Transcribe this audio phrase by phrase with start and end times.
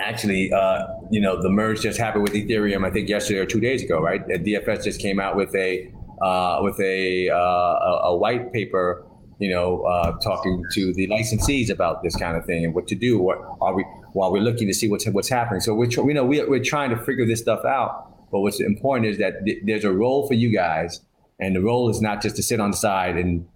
[0.00, 2.86] actually, uh, you know, the merge just happened with Ethereum.
[2.86, 4.26] I think yesterday or two days ago, right?
[4.26, 9.06] DFS just came out with a uh, with a, uh, a white paper,
[9.38, 12.94] you know, uh, talking to the licensees about this kind of thing and what to
[12.94, 13.18] do.
[13.18, 15.60] What are we while we're looking to see what's what's happening?
[15.60, 18.06] So we're you know we, we're trying to figure this stuff out.
[18.30, 21.00] But what's important is that th- there's a role for you guys,
[21.40, 23.46] and the role is not just to sit on the side and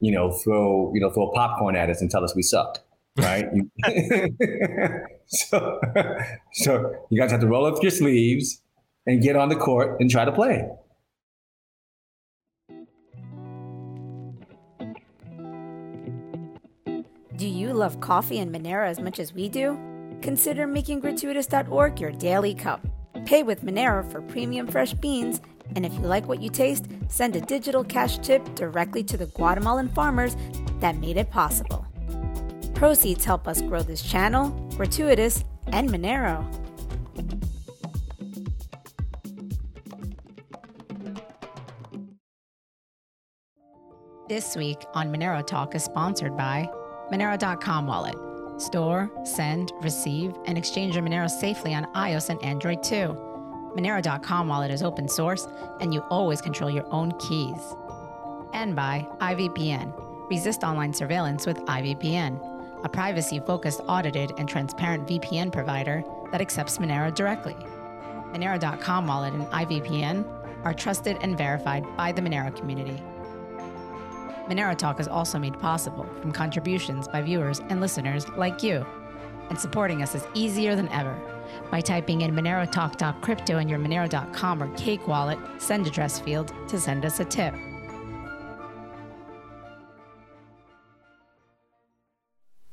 [0.00, 2.78] you know throw you know throw popcorn at us and tell us we suck
[3.18, 3.46] right?
[5.26, 5.80] so,
[6.52, 8.62] so you guys have to roll up your sleeves
[9.06, 10.68] and get on the court and try to play.
[17.36, 19.78] Do you love coffee and Monero as much as we do?
[20.20, 22.86] Consider making gratuitous.org your daily cup.
[23.24, 25.40] Pay with Monero for premium fresh beans,
[25.74, 29.26] and if you like what you taste, send a digital cash tip directly to the
[29.26, 30.36] Guatemalan farmers
[30.80, 31.89] that made it possible.
[32.80, 36.42] Proceeds help us grow this channel, Gratuitous, and Monero.
[44.30, 46.70] This week on Monero Talk is sponsored by
[47.12, 48.16] Monero.com Wallet.
[48.58, 53.14] Store, send, receive, and exchange your Monero safely on iOS and Android too.
[53.76, 55.46] Monero.com Wallet is open source,
[55.82, 57.60] and you always control your own keys.
[58.54, 59.92] And by IVPN.
[60.30, 62.49] Resist online surveillance with IVPN
[62.82, 67.56] a privacy focused, audited, and transparent VPN provider that accepts Monero directly.
[68.32, 70.24] Monero.com wallet and IVPN
[70.64, 73.02] are trusted and verified by the Monero community.
[74.48, 78.84] Monero Talk is also made possible from contributions by viewers and listeners like you.
[79.48, 81.16] And supporting us is easier than ever.
[81.70, 86.52] By typing in Monero Talk Crypto in your Monero.com or Cake wallet send address field
[86.68, 87.54] to send us a tip.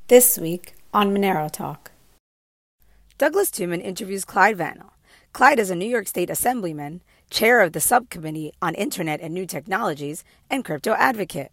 [0.09, 1.91] This week on Monero Talk.
[3.17, 4.91] Douglas Tuman interviews Clyde Vanel.
[5.33, 9.45] Clyde is a New York State Assemblyman, chair of the Subcommittee on Internet and New
[9.45, 11.51] Technologies, and crypto advocate.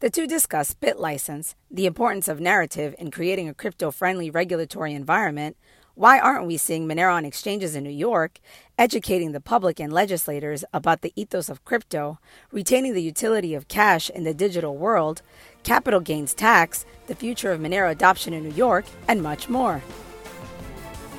[0.00, 5.56] The two discuss BitLicense, the importance of narrative in creating a crypto friendly regulatory environment,
[5.94, 8.40] why aren't we seeing Monero on exchanges in New York,
[8.78, 12.18] educating the public and legislators about the ethos of crypto,
[12.50, 15.20] retaining the utility of cash in the digital world,
[15.62, 19.82] capital gains tax, the future of Monero adoption in New York, and much more.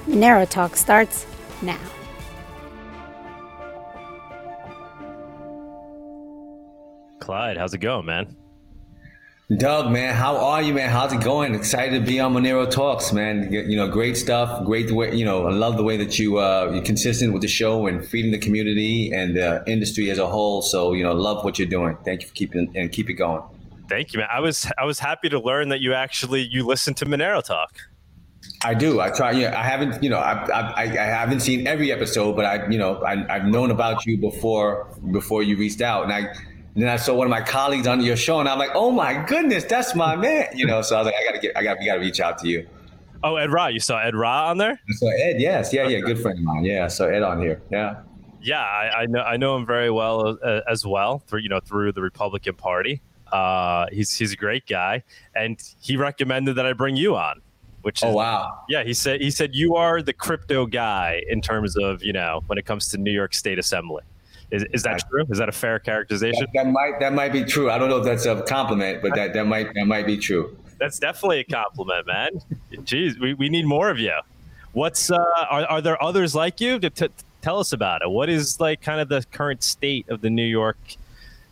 [0.08, 1.26] Monero Talk starts
[1.62, 1.80] now.
[7.20, 8.36] Clyde, how's it going, man?
[9.58, 10.90] Doug, man, how are you, man?
[10.90, 11.54] How's it going?
[11.54, 13.52] Excited to be on Monero Talks, man.
[13.52, 14.66] You know, great stuff.
[14.66, 17.48] Great way, you know, I love the way that you uh, you're consistent with the
[17.48, 20.62] show and feeding the community and the industry as a whole.
[20.62, 21.98] So, you know, love what you're doing.
[22.04, 23.44] Thank you for keeping and keep it going.
[23.94, 24.30] Thank you, man.
[24.32, 27.78] I was I was happy to learn that you actually you listen to Monero Talk.
[28.66, 29.00] I do.
[29.00, 29.32] I try.
[29.32, 30.02] You know, I haven't.
[30.02, 33.46] You know, I, I, I haven't seen every episode, but I, you know, I, I've
[33.46, 36.34] known about you before before you reached out, and I.
[36.74, 38.90] And then I saw one of my colleagues on your show, and I'm like, "Oh
[38.90, 41.62] my goodness, that's my man!" You know, so I was like, "I gotta get, I
[41.62, 42.68] got, we gotta reach out to you."
[43.24, 44.82] Oh, Ed Ra, you saw Ed Ra on there?
[44.90, 46.66] So Ed, yes, yeah, yeah, good friend of mine.
[46.66, 48.02] Yeah, so Ed on here, yeah.
[48.42, 51.60] Yeah, I, I know, I know him very well uh, as well through, you know,
[51.60, 53.04] through the Republican Party.
[53.34, 55.02] Uh, he's he's a great guy,
[55.36, 57.42] and he recommended that I bring you on.
[57.82, 58.84] Which oh, is, oh wow, yeah.
[58.84, 62.60] He said he said you are the crypto guy in terms of you know when
[62.60, 64.04] it comes to New York State Assembly.
[64.52, 65.26] Is, is that true?
[65.32, 66.46] Is that a fair characterization?
[66.54, 67.72] That, that, might that might be true.
[67.72, 70.56] I don't know if that's a compliment, but that, that might that might be true.
[70.78, 72.30] That's definitely a compliment, man.
[72.72, 74.14] Jeez, we, we need more of you.
[74.74, 75.18] What's uh,
[75.50, 76.78] are are there others like you?
[76.78, 77.10] To, to
[77.42, 78.12] tell us about it.
[78.12, 80.78] What is like kind of the current state of the New York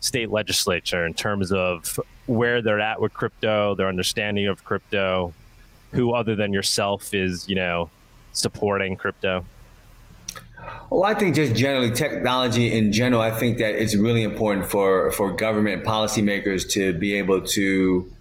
[0.02, 5.32] state legislature in terms of where they're at with crypto, their understanding of crypto,
[5.92, 7.88] who other than yourself is, you know,
[8.32, 9.44] supporting crypto?
[10.90, 15.10] Well, I think just generally technology in general, I think that it's really important for,
[15.12, 18.12] for government policymakers to be able to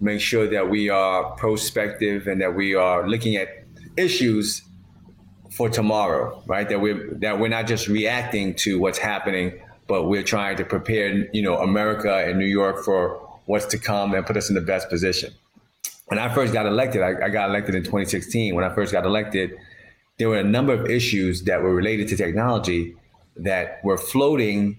[0.00, 3.48] make sure that we are prospective and that we are looking at
[3.96, 4.62] issues
[5.52, 6.68] for tomorrow, right?
[6.68, 11.28] That we're that we're not just reacting to what's happening, but we're trying to prepare,
[11.34, 14.60] you know, America and New York for what's to come and put us in the
[14.60, 15.34] best position.
[16.06, 18.54] When I first got elected, I, I got elected in 2016.
[18.54, 19.58] When I first got elected,
[20.18, 22.94] there were a number of issues that were related to technology
[23.38, 24.78] that were floating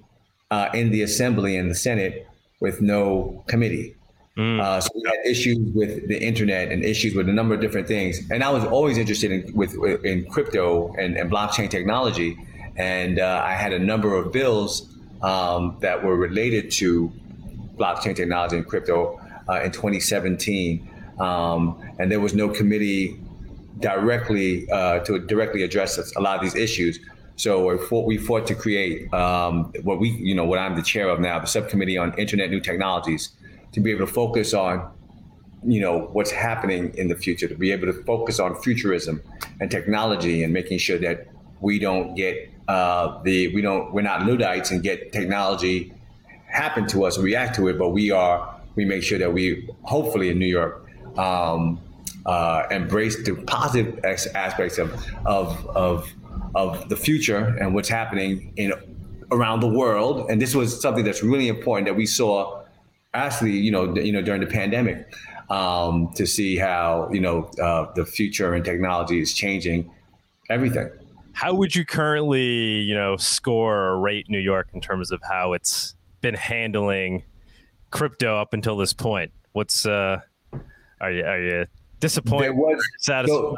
[0.50, 2.26] uh, in the Assembly and the Senate
[2.62, 3.94] with no committee.
[4.38, 4.62] Mm.
[4.62, 7.90] Uh, so we had issues with the internet and issues with a number of different
[7.90, 8.22] things.
[8.32, 9.74] And I was always interested in with
[10.06, 12.38] in crypto and, and blockchain technology.
[12.78, 14.88] And uh, I had a number of bills
[15.24, 17.12] um, that were related to
[17.76, 19.20] blockchain technology and crypto
[19.50, 20.88] uh, in 2017.
[21.20, 23.20] Um, and there was no committee
[23.80, 27.00] directly uh, to directly address a lot of these issues.
[27.36, 30.84] So we fought, we fought to create um, what we, you know, what I'm the
[30.84, 33.32] chair of now, the subcommittee on Internet New Technologies,
[33.72, 34.92] to be able to focus on,
[35.64, 39.24] you know, what's happening in the future, to be able to focus on futurism
[39.60, 41.28] and technology and making sure that
[41.62, 45.94] we don't get uh, the we don't we're not luddites and get technology
[46.48, 48.38] happen to us, react to it, but we are
[48.76, 50.74] we make sure that we hopefully in New York
[51.18, 51.80] um,
[52.26, 54.90] uh, embrace the positive aspects of
[55.26, 56.10] of of
[56.56, 58.74] of the future and what's happening in
[59.32, 60.30] around the world.
[60.30, 62.62] And this was something that's really important that we saw
[63.14, 65.14] actually, you know, you know, during the pandemic,
[65.50, 69.92] um, to see how you know uh, the future and technology is changing
[70.50, 70.90] everything.
[71.34, 75.54] How would you currently, you know, score or rate New York in terms of how
[75.54, 77.24] it's been handling
[77.90, 79.32] crypto up until this point?
[79.54, 80.22] What's uh,
[81.00, 81.66] are you are you
[82.00, 82.52] disappointed?
[82.52, 83.40] Was, satisfied?
[83.40, 83.54] So,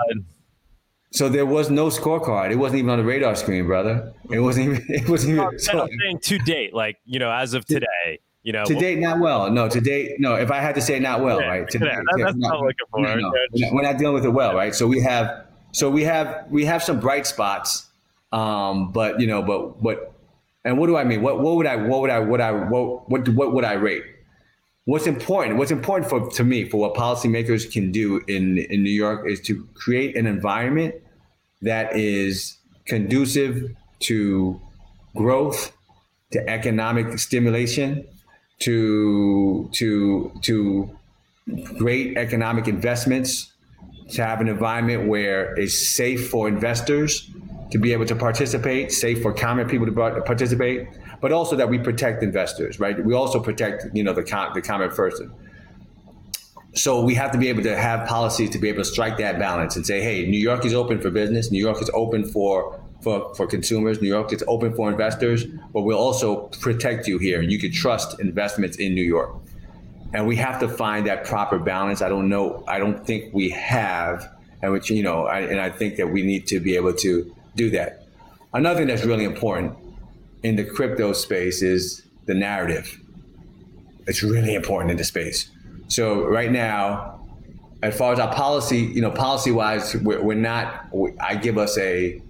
[1.12, 2.52] so, there was no scorecard.
[2.52, 4.14] It wasn't even on the radar screen, brother.
[4.32, 4.86] It wasn't even.
[4.90, 5.60] It wasn't even.
[5.60, 8.20] So, saying to date, like you know, as of today.
[8.44, 9.50] You know, to date, not well.
[9.50, 10.36] No, to date, no.
[10.36, 11.70] If I had to say, not well, yeah, right?
[11.70, 13.00] Today, yeah, that's not, not looking for.
[13.00, 13.32] No, no,
[13.72, 14.76] we're not dealing with it well, right?
[14.76, 17.88] So we have, so we have, we have some bright spots,
[18.32, 20.14] um, but you know, but but,
[20.64, 21.22] and what do I mean?
[21.22, 24.06] What what would I what would I what I what what what would I rate?
[24.86, 28.92] what's important what's important for to me for what policymakers can do in in New
[28.92, 30.96] York is to create an environment
[31.62, 34.60] that is conducive to
[35.16, 35.72] growth
[36.32, 38.06] to economic stimulation
[38.60, 40.90] to to to
[41.78, 43.53] great economic investments
[44.14, 47.30] to have an environment where it's safe for investors
[47.72, 50.88] to be able to participate safe for common people to participate
[51.24, 53.02] but also that we protect investors, right?
[53.02, 54.24] We also protect, you know, the
[54.54, 55.32] the common person.
[56.74, 59.40] So we have to be able to have policies to be able to strike that
[59.40, 61.50] balance and say, hey, New York is open for business.
[61.50, 64.02] New York is open for for, for consumers.
[64.02, 67.40] New York is open for investors, but we'll also protect you here.
[67.40, 69.34] And you can trust investments in New York.
[70.14, 72.02] And we have to find that proper balance.
[72.02, 72.64] I don't know.
[72.68, 74.30] I don't think we have,
[74.62, 77.36] and which you know, I, and I think that we need to be able to
[77.56, 78.06] do that.
[78.54, 79.76] Another thing that's really important
[80.44, 83.00] in the crypto space is the narrative.
[84.06, 85.50] It's really important in the space.
[85.88, 87.26] So right now,
[87.82, 90.88] as far as our policy, you know, policy wise, we're, we're not.
[91.20, 92.22] I give us a,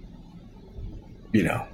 [1.32, 1.66] you know,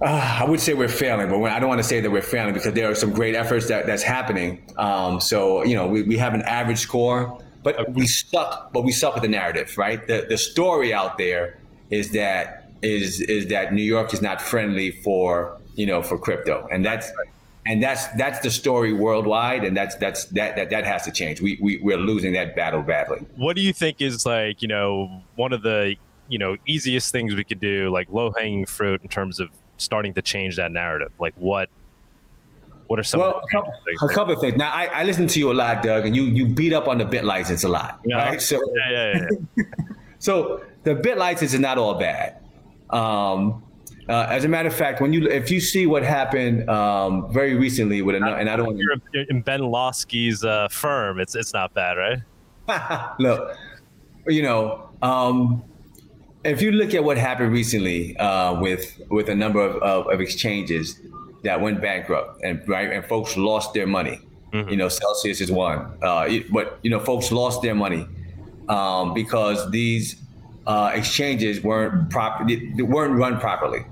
[0.00, 2.52] uh, I would say we're failing, but I don't want to say that we're failing
[2.52, 4.62] because there are some great efforts that, that's happening.
[4.76, 8.72] Um, so you know, we, we have an average score, but we suck.
[8.72, 10.06] But we suck with the narrative, right?
[10.06, 11.58] The the story out there
[11.90, 16.68] is that is is that New York is not friendly for you know for crypto,
[16.70, 17.10] and that's
[17.64, 21.40] and that's that's the story worldwide, and that's that's that that, that has to change.
[21.40, 23.26] We, we we're losing that battle badly.
[23.36, 25.96] What do you think is like you know one of the
[26.28, 30.14] you know easiest things we could do, like low hanging fruit in terms of starting
[30.14, 31.12] to change that narrative?
[31.18, 31.68] Like what
[32.86, 33.20] what are some?
[33.20, 34.56] Well, a couple, a couple, of things.
[34.56, 36.98] Now, I, I listen to you a lot, Doug, and you you beat up on
[36.98, 38.16] the BitLicense a lot, yeah.
[38.16, 38.40] right?
[38.40, 39.64] So, yeah, yeah, yeah.
[40.18, 42.38] so the BitLicense is not all bad.
[42.90, 43.62] Um,
[44.08, 47.54] uh, as a matter of fact, when you if you see what happened um, very
[47.54, 48.96] recently with another, and I don't you're
[49.28, 53.14] in Ben Lawsky's uh, firm, it's it's not bad, right?
[53.18, 53.56] Look,
[54.28, 55.64] you know, um,
[56.46, 60.20] if you look at what happened recently uh, with with a number of, of, of,
[60.20, 61.00] exchanges
[61.42, 64.20] that went bankrupt and right and folks lost their money.
[64.52, 64.70] Mm-hmm.
[64.70, 68.06] You know, Celsius is one, uh, but you know, folks lost their money
[68.68, 70.16] um, because these
[70.66, 72.46] uh, exchanges weren't proper,
[72.78, 73.84] weren't run properly,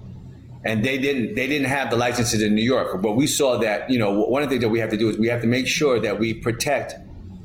[0.64, 3.02] and they didn't they didn't have the licenses in New York.
[3.02, 5.08] But we saw that you know one of the things that we have to do
[5.08, 6.94] is we have to make sure that we protect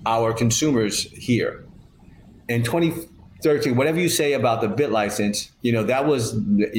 [0.06, 1.66] our consumers here.
[2.48, 2.64] In
[3.42, 6.34] 2013, whatever you say about the bit license you know that was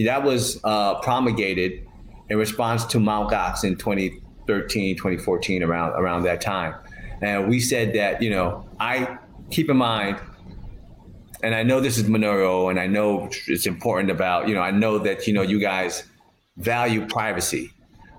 [0.04, 1.86] that was uh, promulgated
[2.28, 3.30] in response to Mt.
[3.30, 6.74] Gox in 2013, 2014, around around that time,
[7.22, 9.18] and we said that you know I
[9.50, 10.20] keep in mind
[11.42, 14.70] and I know this is Monero, and I know it's important about you know I
[14.70, 16.04] know that you know you guys
[16.56, 17.70] value privacy,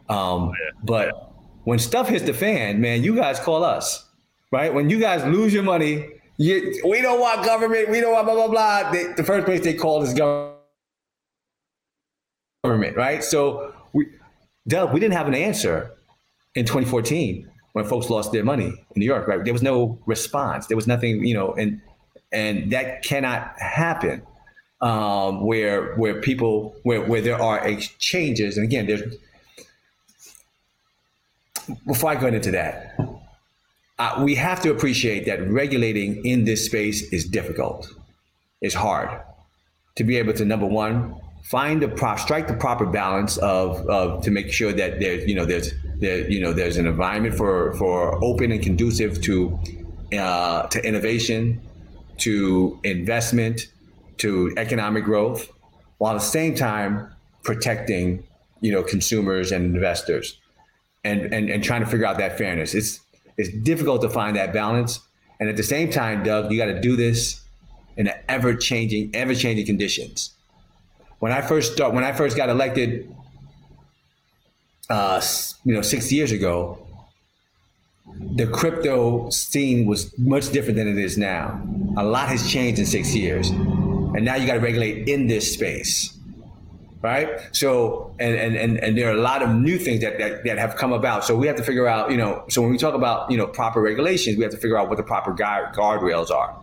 [0.10, 0.52] um,
[0.84, 1.34] but
[1.64, 4.08] when stuff hits the fan, man, you guys call us,
[4.52, 4.74] right?
[4.74, 6.10] When you guys lose your money,
[6.42, 8.92] you, we don't want government, we don't want blah blah blah.
[8.92, 10.14] They, the first place they call is
[12.64, 13.24] government, right?
[13.24, 14.08] So we,
[14.68, 15.92] Doug, we didn't have an answer
[16.56, 19.44] in 2014 when folks lost their money in New York, right?
[19.44, 20.66] There was no response.
[20.66, 21.80] There was nothing, you know, and
[22.32, 24.24] and that cannot happen
[24.82, 28.58] um, where where people where where there are exchanges.
[28.58, 29.04] And again, there's
[31.86, 32.98] before I go into that,
[34.00, 37.88] uh, we have to appreciate that regulating in this space is difficult.
[38.62, 39.10] It's hard
[39.96, 44.24] to be able to number one find the prop strike the proper balance of, of
[44.24, 47.74] to make sure that there's you know there's there you know there's an environment for
[47.74, 49.60] for open and conducive to
[50.18, 51.62] uh, to innovation,
[52.18, 53.68] to investment,
[54.18, 55.50] to economic growth,
[55.98, 57.10] while at the same time
[57.44, 58.24] protecting
[58.62, 60.38] you know consumers and investors,
[61.04, 62.74] and and and trying to figure out that fairness.
[62.74, 63.00] It's
[63.42, 65.00] it's difficult to find that balance,
[65.40, 67.42] and at the same time, Doug, you got to do this
[67.98, 70.32] in ever changing, ever changing conditions.
[71.20, 73.14] When I first start, when I first got elected,
[74.90, 75.22] uh,
[75.64, 76.86] you know, six years ago,
[78.36, 81.62] the crypto scene was much different than it is now.
[81.98, 85.54] A lot has changed in six years, and now you got to regulate in this
[85.54, 86.18] space
[87.02, 87.50] right?
[87.52, 90.58] So, and, and, and, and there are a lot of new things that, that, that
[90.58, 91.26] have come about.
[91.26, 93.48] So we have to figure out, you know, so when we talk about, you know,
[93.48, 96.56] proper regulations, we have to figure out what the proper guard, guardrails are.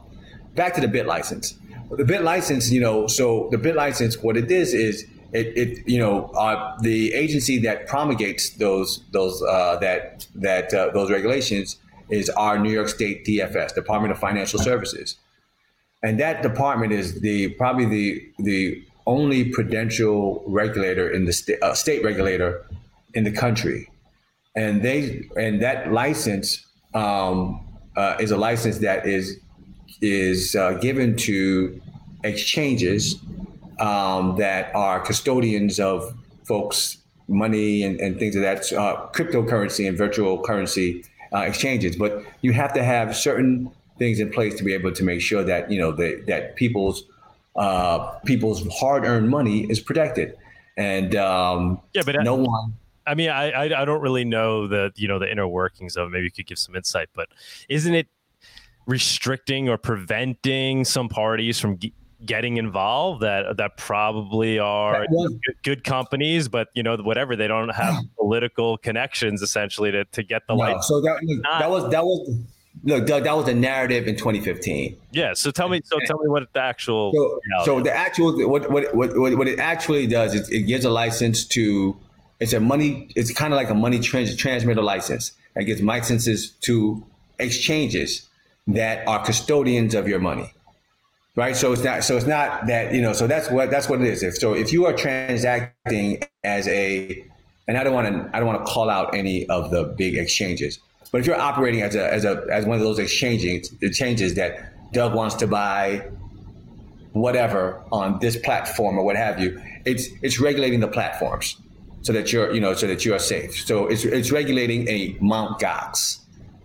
[0.55, 1.59] Back to the bit license.
[1.91, 5.89] The bit license, you know, so the bit license, what it is, is it, it
[5.89, 11.79] you know, uh, the agency that promulgates those, those, uh, that, that, uh, those regulations
[12.11, 15.17] is our New York State DFS, Department of Financial Services.
[16.03, 21.75] And that department is the, probably the, the only prudential regulator in the state, uh,
[21.75, 22.65] state regulator
[23.15, 23.91] in the country,
[24.55, 29.41] and they and that license um, uh, is a license that is
[30.01, 31.81] is uh, given to
[32.23, 33.17] exchanges
[33.81, 36.99] um, that are custodians of folks'
[37.29, 41.97] money and, and things of that uh, cryptocurrency and virtual currency uh, exchanges.
[41.97, 45.43] But you have to have certain things in place to be able to make sure
[45.45, 47.05] that you know the, that people's
[47.59, 50.37] uh, people's hard-earned money is protected,
[50.77, 52.75] and um, yeah, but no I, one.
[53.07, 56.07] I mean, I, I I don't really know the you know the inner workings of.
[56.07, 56.11] It.
[56.11, 57.29] Maybe you could give some insight, but
[57.69, 58.07] isn't it
[58.87, 61.93] restricting or preventing some parties from g-
[62.25, 67.49] getting involved that that probably are was, good, good, companies, but you know whatever they
[67.49, 70.83] don't have political connections essentially to, to get the no, light.
[70.85, 72.41] So that, was, that was that was
[72.85, 74.97] look, Doug, that was a narrative in 2015.
[75.13, 75.35] Yeah.
[75.35, 77.13] So tell me, so tell me what the actual.
[77.13, 80.91] So, so the actual what, what what what it actually does is it gives a
[80.91, 81.97] license to.
[82.41, 83.11] It's a money.
[83.17, 85.33] It's kind of like a money trans, transmitter license.
[85.57, 87.05] It gives licenses to
[87.41, 88.29] exchanges
[88.69, 90.53] that are custodians of your money,
[91.35, 91.57] right?
[91.57, 92.05] So it's not.
[92.05, 93.13] So it's not that you know.
[93.13, 94.23] So that's what that's what it is.
[94.23, 97.25] If so, if you are transacting as a,
[97.67, 100.17] and I don't want to I don't want to call out any of the big
[100.17, 100.79] exchanges
[101.11, 105.15] but if you're operating as a as a as one of those exchanges that Doug
[105.15, 106.09] wants to buy
[107.13, 111.57] whatever on this platform or what have you, it's it's regulating the platforms
[112.03, 113.57] so that you're you know so that you are safe.
[113.67, 116.19] So it's it's regulating a Mount Gox,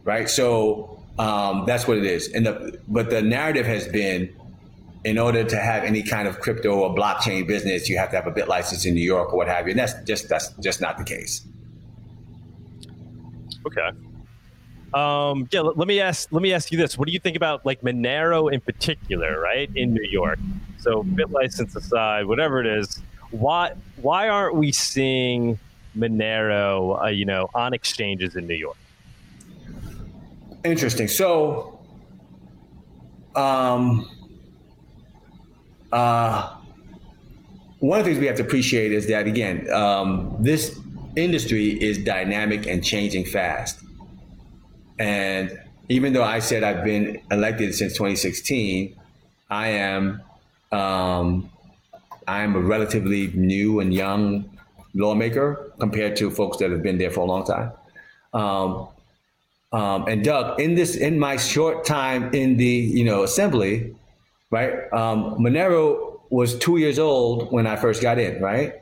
[0.03, 0.29] right?
[0.29, 2.27] So um, that's what it is.
[2.29, 4.33] And the but the narrative has been
[5.05, 8.27] in order to have any kind of crypto or blockchain business, you have to have
[8.27, 9.71] a bit license in New York or what have you.
[9.71, 11.45] And that's just that's just not the case.
[13.65, 13.89] Okay.
[14.93, 16.31] Um, yeah, let, me ask.
[16.31, 19.69] Let me ask you this: What do you think about like Monero in particular, right
[19.75, 20.39] in New York?
[20.79, 25.57] So, bit license aside, whatever it is, why why aren't we seeing
[25.97, 28.77] Monero, uh, you know, on exchanges in New York?
[30.63, 31.07] Interesting.
[31.07, 31.79] So,
[33.35, 34.09] um,
[35.91, 36.55] uh,
[37.79, 40.79] one of the things we have to appreciate is that again, um, this
[41.15, 43.82] industry is dynamic and changing fast.
[44.99, 45.59] And
[45.89, 48.95] even though I said I've been elected since 2016,
[49.49, 50.21] I am
[50.71, 51.49] um,
[52.27, 54.49] I am a relatively new and young
[54.95, 57.71] lawmaker compared to folks that have been there for a long time.
[58.33, 58.87] Um,
[59.71, 63.95] um, and Doug, in this in my short time in the you know assembly,
[64.51, 64.71] right?
[64.93, 68.73] Um, Monero was two years old when I first got in, right?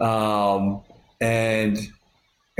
[0.00, 0.82] Um,
[1.20, 1.78] and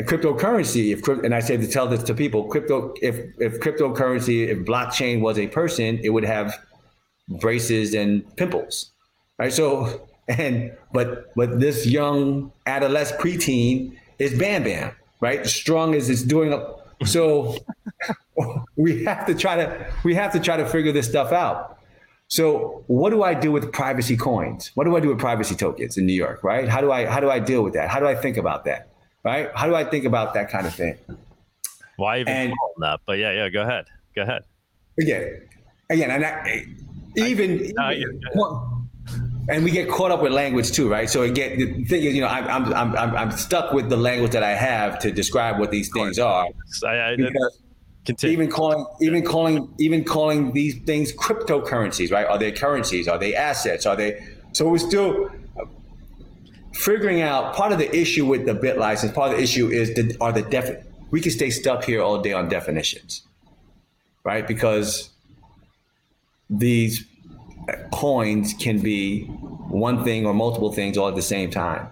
[0.02, 4.58] cryptocurrency, if and I say to tell this to people, crypto if if cryptocurrency, if
[4.58, 6.58] blockchain was a person, it would have
[7.28, 8.90] braces and pimples,
[9.38, 9.52] right?
[9.52, 15.46] So and but but this young adolescent preteen is Bam Bam, right?
[15.46, 16.52] Strong as it's doing.
[16.52, 17.56] up So
[18.76, 21.78] we have to try to we have to try to figure this stuff out.
[22.28, 24.70] So what do I do with privacy coins?
[24.74, 26.68] What do I do with privacy tokens in New York, right?
[26.68, 27.90] How do I how do I deal with that?
[27.90, 28.88] How do I think about that?
[29.24, 29.50] Right?
[29.54, 30.96] How do I think about that kind of thing?
[31.96, 33.00] Why even and, call that?
[33.06, 34.42] But yeah, yeah, go ahead, go ahead.
[34.98, 35.48] Again,
[35.90, 36.66] again, and I,
[37.16, 38.20] even, I, even
[39.48, 41.08] and we get caught up with language too, right?
[41.08, 44.32] So again, the thing is, you know, I'm I'm I'm I'm stuck with the language
[44.32, 46.48] that I have to describe what these things are.
[46.84, 47.16] I, I,
[48.04, 48.34] Continue.
[48.34, 52.26] Even calling, even calling, even calling these things cryptocurrencies, right?
[52.26, 53.08] Are they currencies?
[53.08, 53.86] Are they assets?
[53.86, 54.22] Are they?
[54.52, 55.30] So we're still
[56.74, 57.54] figuring out.
[57.54, 60.32] Part of the issue with the bit license, part of the issue is the are
[60.32, 60.84] the def.
[61.10, 63.22] We can stay stuck here all day on definitions,
[64.24, 64.46] right?
[64.46, 65.10] Because
[66.50, 67.04] these
[67.92, 71.88] coins can be one thing or multiple things all at the same time.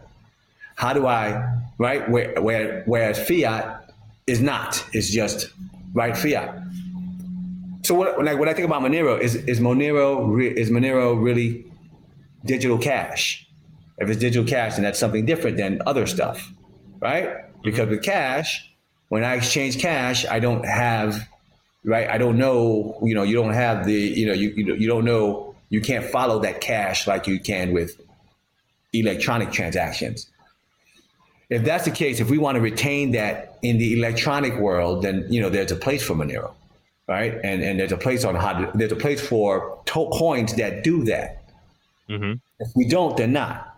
[0.77, 2.09] How do I, right?
[2.11, 3.95] Where, where, whereas fiat
[4.27, 5.49] is not, it's just
[5.95, 6.59] right fiat.
[7.85, 11.65] So what, like, when I think about Monero, is, is Monero, is Monero really
[12.45, 13.49] digital cash?
[13.99, 16.53] If it's digital cash, then that's something different than other stuff,
[17.01, 17.45] right?
[17.63, 18.69] Because with cash,
[19.09, 21.29] when I exchange cash, I don't have,
[21.85, 22.09] right?
[22.09, 25.55] I don't know, you know, you don't have the, you know, you, you, don't know,
[25.69, 28.01] you can't follow that cash like you can with
[28.93, 30.33] electronic transactions
[31.53, 35.27] if that's the case, if we want to retain that in the electronic world, then
[35.29, 36.55] you know there's a place for Monero,
[37.07, 37.35] right?
[37.45, 40.83] And and there's a place on how to, there's a place for to- coins that
[40.83, 41.43] do that.
[42.09, 42.33] Mm-hmm.
[42.59, 43.72] If we don't, they're not.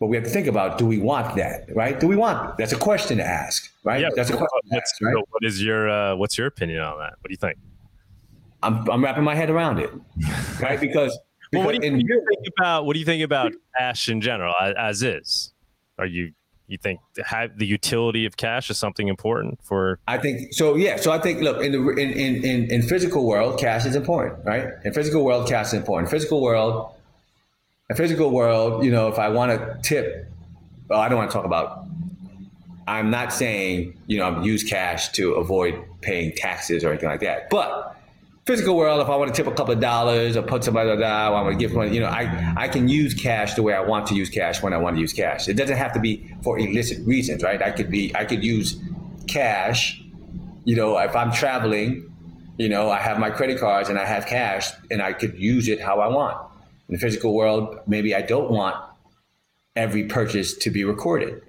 [0.00, 1.68] But we have to think about: Do we want that?
[1.76, 2.00] Right?
[2.00, 2.56] Do we want?
[2.56, 4.00] That's a question to ask, right?
[4.00, 4.48] Yeah, that's a question.
[4.72, 5.12] Ask, right?
[5.12, 7.14] So what is your uh, what's your opinion on that?
[7.20, 7.58] What do you think?
[8.62, 9.90] I'm I'm wrapping my head around it,
[10.60, 10.80] right?
[10.80, 11.18] Because,
[11.52, 14.54] well, what do you, you think about what do you think about cash in general
[14.58, 15.52] as, as is?
[15.98, 16.32] Are you
[16.70, 20.96] you think have the utility of cash is something important for i think so yeah
[20.96, 24.38] so i think look in the in in in, in physical world cash is important
[24.44, 26.94] right in physical world cash is important physical world
[27.90, 30.26] a physical world you know if i want to tip
[30.88, 31.84] well i don't want to talk about
[32.88, 37.20] i'm not saying you know I'm use cash to avoid paying taxes or anything like
[37.20, 38.00] that but
[38.50, 41.02] physical world, if I want to tip a couple of dollars or put somebody down,
[41.02, 43.80] I want to give money, you know, I, I can use cash the way I
[43.80, 45.48] want to use cash when I want to use cash.
[45.48, 47.62] It doesn't have to be for illicit reasons, right?
[47.62, 48.76] I could be, I could use
[49.28, 50.02] cash,
[50.64, 52.12] you know, if I'm traveling,
[52.58, 55.68] you know, I have my credit cards and I have cash and I could use
[55.68, 56.49] it how I want.
[56.90, 58.74] In the physical world, maybe I don't want
[59.76, 61.40] every purchase to be recorded,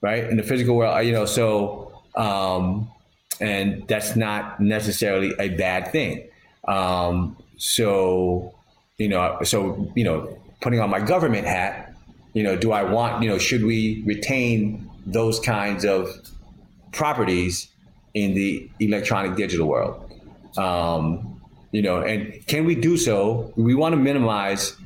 [0.00, 0.24] right?
[0.24, 2.90] In the physical world, you know, so, um,
[3.38, 6.26] and that's not necessarily a bad thing.
[6.66, 8.54] Um, so,
[8.96, 11.94] you know, so, you know, putting on my government hat,
[12.32, 16.08] you know, do I want, you know, should we retain those kinds of
[16.92, 17.68] properties
[18.14, 20.10] in the electronic digital world?
[20.56, 21.37] Um,
[21.72, 23.52] you know, and can we do so?
[23.56, 24.76] We want to minimize,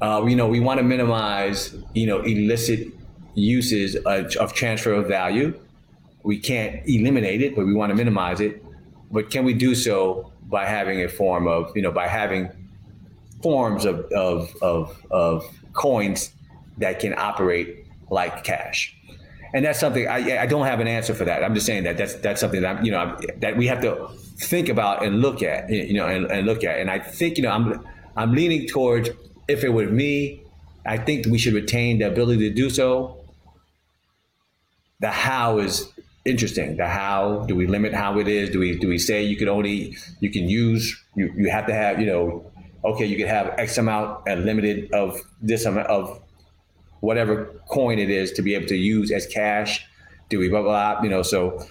[0.00, 2.88] uh, you know, we want to minimize, you know, illicit
[3.34, 5.58] uses of, of transfer of value.
[6.22, 8.64] We can't eliminate it, but we want to minimize it.
[9.10, 12.50] But can we do so by having a form of, you know, by having
[13.42, 16.32] forms of, of, of, of coins
[16.78, 18.96] that can operate like cash.
[19.54, 21.44] And that's something I, I don't have an answer for that.
[21.44, 24.08] I'm just saying that that's that's something that I'm, you know that we have to
[24.42, 26.80] think about and look at you know and, and look at.
[26.80, 29.10] And I think you know I'm I'm leaning towards
[29.48, 30.42] if it were me,
[30.86, 33.18] I think we should retain the ability to do so.
[35.00, 35.88] The how is
[36.24, 36.76] interesting.
[36.76, 38.50] The how do we limit how it is?
[38.50, 41.74] Do we do we say you can only you can use you you have to
[41.74, 42.50] have you know
[42.84, 46.20] okay you can have X amount and limited of this amount of
[47.00, 49.84] whatever coin it is to be able to use as cash.
[50.28, 51.64] Do we blah blah, blah you know so.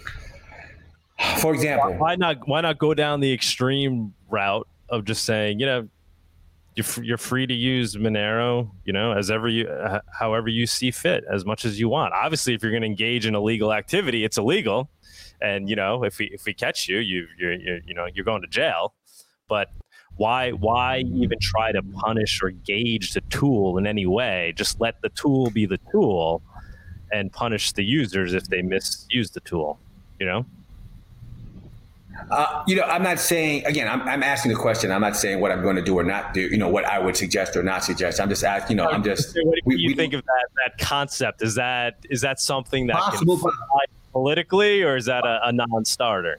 [1.40, 5.66] For example, why not why not go down the extreme route of just saying you
[5.66, 5.88] know
[6.76, 10.92] you're, you're free to use Monero, you know, as ever you, uh, however you see
[10.92, 12.14] fit, as much as you want.
[12.14, 14.90] Obviously, if you're going to engage in illegal activity, it's illegal,
[15.42, 18.26] and you know, if we if we catch you, you you're, you're you know you're
[18.26, 18.94] going to jail.
[19.50, 19.70] But
[20.16, 24.54] why why even try to punish or gauge the tool in any way?
[24.56, 26.42] Just let the tool be the tool,
[27.12, 29.80] and punish the users if they misuse the tool.
[30.20, 30.46] You know.
[32.30, 33.88] Uh, you know, I'm not saying again.
[33.88, 34.92] I'm, I'm asking the question.
[34.92, 36.42] I'm not saying what I'm going to do or not do.
[36.42, 38.20] You know, what I would suggest or not suggest.
[38.20, 38.78] I'm just asking.
[38.78, 39.36] You know, I'm just.
[39.36, 41.42] What do we, you we, think of that that concept?
[41.42, 43.40] Is that is that something that possible
[44.12, 46.38] politically, or is that a, a non-starter?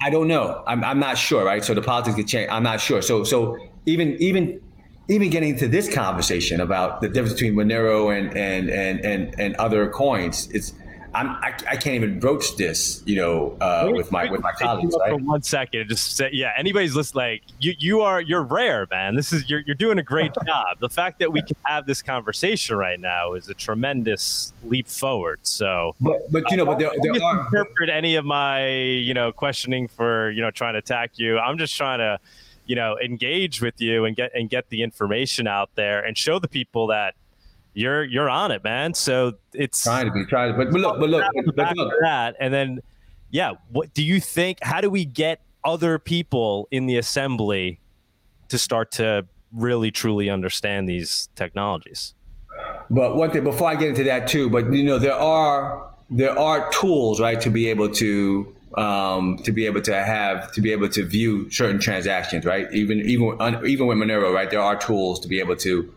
[0.00, 0.62] I don't know.
[0.66, 1.44] I'm, I'm not sure.
[1.44, 1.64] Right.
[1.64, 2.50] So the politics could change.
[2.50, 3.02] I'm not sure.
[3.02, 4.60] So so even even
[5.08, 9.56] even getting to this conversation about the difference between Monero and and and and, and
[9.56, 10.72] other coins, it's
[11.14, 14.94] I'm, I, I can't even broach this, you know, uh, with my with my colleagues.
[15.00, 15.10] Right?
[15.10, 16.52] For one second, just say, yeah.
[16.56, 19.14] Anybody's listening, like you, you are you're rare, man.
[19.14, 20.78] This is you're you're doing a great job.
[20.80, 25.40] The fact that we can have this conversation right now is a tremendous leap forward.
[25.44, 29.32] So, but but you know, but there, there are interpret any of my you know
[29.32, 31.38] questioning for you know trying to attack you.
[31.38, 32.18] I'm just trying to
[32.66, 36.38] you know engage with you and get and get the information out there and show
[36.38, 37.14] the people that
[37.78, 38.92] you're you're on it, man.
[38.92, 41.92] So it's trying to be trying to, but, but look, but look, but look.
[42.00, 42.80] that, and then
[43.30, 44.58] yeah, what do you think?
[44.62, 47.78] How do we get other people in the assembly
[48.48, 52.14] to start to really truly understand these technologies?
[52.90, 56.36] But one thing before I get into that too, but you know there are there
[56.36, 60.72] are tools right to be able to um, to be able to have to be
[60.72, 62.66] able to view certain transactions, right?
[62.72, 64.50] Even even even with Monero, right?
[64.50, 65.94] There are tools to be able to.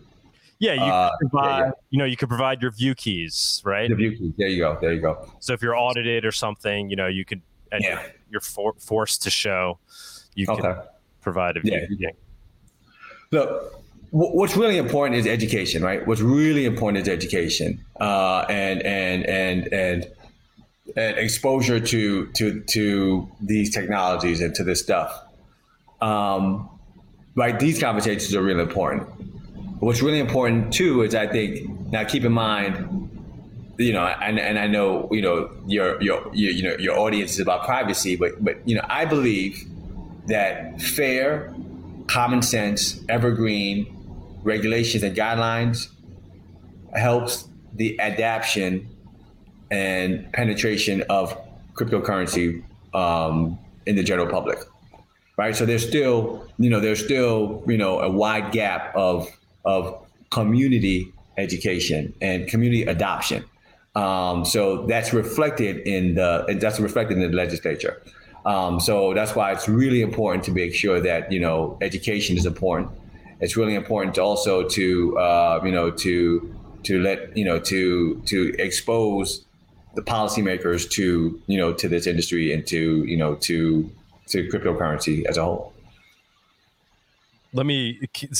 [0.61, 1.57] Yeah, you uh, provide.
[1.57, 1.71] Yeah, yeah.
[1.89, 3.89] You know, you could provide your view keys, right?
[3.89, 4.31] The view keys.
[4.37, 4.77] There you go.
[4.79, 5.27] There you go.
[5.39, 7.41] So if you're audited or something, you know, you could.
[7.71, 8.03] And yeah.
[8.29, 9.79] You're for, forced to show.
[10.35, 10.61] You okay.
[10.61, 10.75] can
[11.21, 12.11] provide a view yeah.
[12.11, 12.17] key.
[13.31, 16.05] Look, what's really important is education, right?
[16.05, 20.07] What's really important is education, uh, and and and and
[20.95, 25.11] and exposure to to to these technologies and to this stuff.
[26.01, 26.69] Um,
[27.35, 29.07] right, these conversations are really important.
[29.81, 33.09] What's really important too is I think now keep in mind,
[33.79, 37.33] you know, and, and I know you know your, your your you know your audience
[37.33, 39.65] is about privacy, but but you know I believe
[40.27, 41.51] that fair,
[42.05, 43.87] common sense, evergreen
[44.43, 45.87] regulations and guidelines
[46.93, 48.87] helps the adaptation
[49.71, 51.35] and penetration of
[51.73, 52.63] cryptocurrency
[52.93, 54.59] um, in the general public,
[55.37, 55.55] right?
[55.55, 59.27] So there's still, you know, there's still, you know, a wide gap of
[59.65, 63.43] of community education and community adoption.
[63.95, 68.01] Um, so that's reflected in the that's reflected in the legislature.
[68.45, 72.45] Um, so that's why it's really important to make sure that you know education is
[72.45, 72.89] important.
[73.39, 78.21] It's really important to also to uh, you know to to let you know to
[78.25, 79.45] to expose
[79.95, 83.89] the policymakers to you know to this industry and to you know to
[84.29, 85.70] to cryptocurrency as a whole
[87.53, 87.99] let me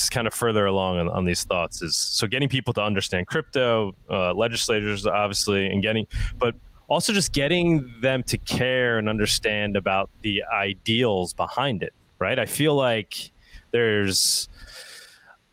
[0.10, 3.94] kind of further along on, on, these thoughts is so getting people to understand crypto
[4.10, 6.56] uh, legislators obviously and getting but
[6.88, 12.46] also just getting them to care and understand about the ideals behind it right i
[12.46, 13.32] feel like
[13.72, 14.50] there's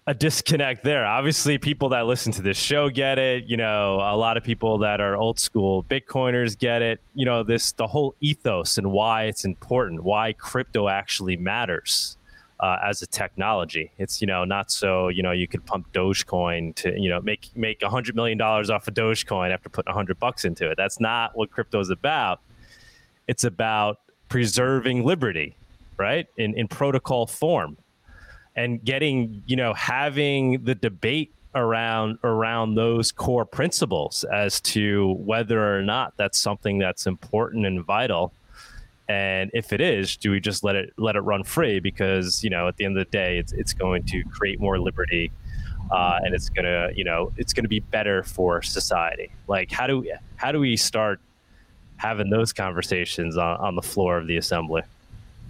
[0.09, 1.05] a disconnect there.
[1.05, 3.45] Obviously, people that listen to this show get it.
[3.45, 6.99] You know, a lot of people that are old school Bitcoiners get it.
[7.15, 12.18] You know, this the whole ethos and why it's important, why crypto actually matters
[12.61, 13.93] uh, as a technology.
[13.99, 17.51] It's you know not so you know you could pump Dogecoin to you know make
[17.57, 20.77] make a hundred million dollars off of Dogecoin after putting a hundred bucks into it.
[20.77, 22.41] That's not what crypto is about.
[23.27, 25.57] It's about preserving liberty,
[25.97, 26.27] right?
[26.37, 27.77] In in protocol form
[28.57, 35.77] and getting you know having the debate around around those core principles as to whether
[35.77, 38.33] or not that's something that's important and vital
[39.09, 41.81] and if it is do we just let it let it run free?
[41.81, 44.79] Because you know at the end of the day it's it's going to create more
[44.79, 45.31] liberty
[45.91, 49.31] uh, and it's gonna you know it's gonna be better for society.
[49.47, 51.21] Like how do we how do we start
[51.97, 54.83] having those conversations on, on the floor of the assembly?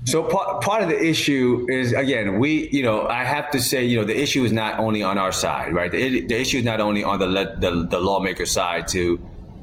[0.05, 3.85] So part, part of the issue is again, we, you know, I have to say,
[3.85, 5.91] you know, the issue is not only on our side, right?
[5.91, 9.19] The, the issue is not only on the the, the lawmaker side to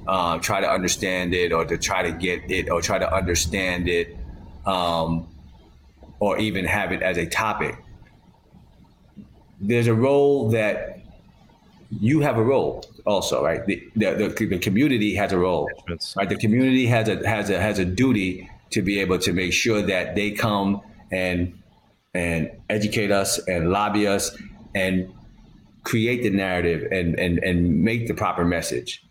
[0.07, 3.87] uh, try to understand it or to try to get it or try to understand
[3.87, 4.15] it,
[4.65, 5.27] um,
[6.19, 7.75] or even have it as a topic.
[9.59, 10.99] There's a role that
[11.99, 13.65] you have a role also, right?
[13.65, 15.69] The, the, the, the community has a role,
[16.15, 16.27] right?
[16.27, 19.81] The community has a has a has a duty to be able to make sure
[19.81, 21.57] that they come and
[22.13, 24.35] and educate us and lobby us
[24.73, 25.13] and
[25.83, 29.04] create the narrative and and and make the proper message.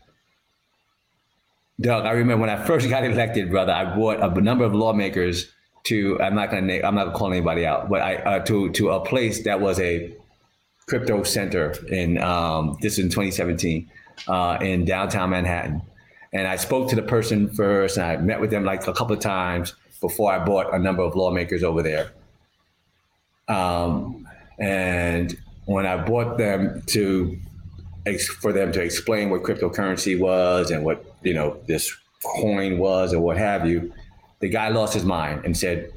[1.80, 5.52] Doug, I remember when I first got elected, brother, I brought a number of lawmakers
[5.84, 8.90] to I'm not gonna name I'm not calling anybody out, but I uh, to to
[8.90, 10.14] a place that was a
[10.86, 13.90] crypto center in um, this is in 2017
[14.28, 15.82] uh, in downtown Manhattan.
[16.32, 19.14] And I spoke to the person first, and I met with them like a couple
[19.14, 22.12] of times before I brought a number of lawmakers over there.
[23.48, 24.26] Um,
[24.58, 27.38] and when I brought them to
[28.40, 33.20] for them to explain what cryptocurrency was and what you know this coin was or
[33.20, 33.92] what have you,
[34.40, 35.92] the guy lost his mind and said,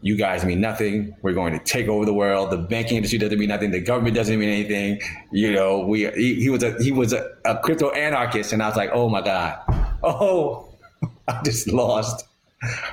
[0.00, 1.14] you guys mean nothing.
[1.22, 2.50] We're going to take over the world.
[2.50, 3.72] The banking industry doesn't mean nothing.
[3.72, 5.00] The government doesn't mean anything.
[5.32, 8.68] You know, we he, he was a he was a, a, crypto anarchist, and I
[8.68, 9.58] was like, oh my god,
[10.04, 10.68] oh,
[11.28, 12.24] I just lost.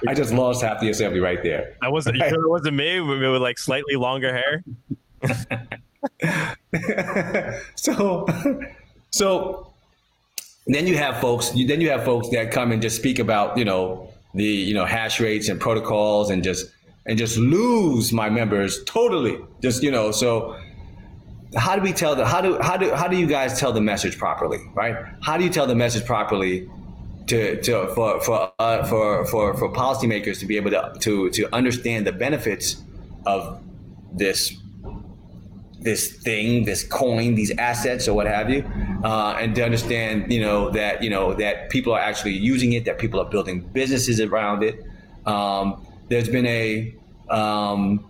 [0.08, 1.76] I just lost half the assembly right there.
[1.82, 2.18] I wasn't.
[2.18, 4.64] You sure it wasn't me with like slightly longer hair.
[7.76, 8.26] so,
[9.10, 9.74] so
[10.68, 11.50] then you have folks.
[11.50, 14.86] Then you have folks that come and just speak about you know the you know
[14.86, 16.72] hash rates and protocols and just
[17.06, 19.38] and just lose my members totally.
[19.62, 20.56] Just you know, so
[21.56, 23.82] how do we tell the how do how do how do you guys tell the
[23.82, 24.96] message properly, right?
[25.22, 26.70] How do you tell the message properly
[27.28, 31.56] to, to for for uh, for for for policymakers to be able to to to
[31.56, 32.78] understand the benefits
[33.26, 33.62] of
[34.14, 34.56] this
[35.86, 38.66] this thing, this coin, these assets, or what have you,
[39.04, 42.84] uh, and to understand, you know, that you know that people are actually using it,
[42.86, 44.84] that people are building businesses around it.
[45.26, 46.94] Um, there's been a
[47.30, 48.10] um,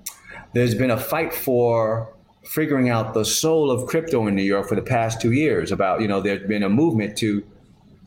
[0.54, 2.12] there's been a fight for
[2.46, 5.72] figuring out the soul of crypto in New York for the past two years.
[5.72, 7.44] About you know, there's been a movement to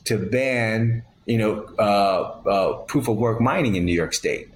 [0.05, 4.49] to ban you know uh, uh, proof of work mining in New York State,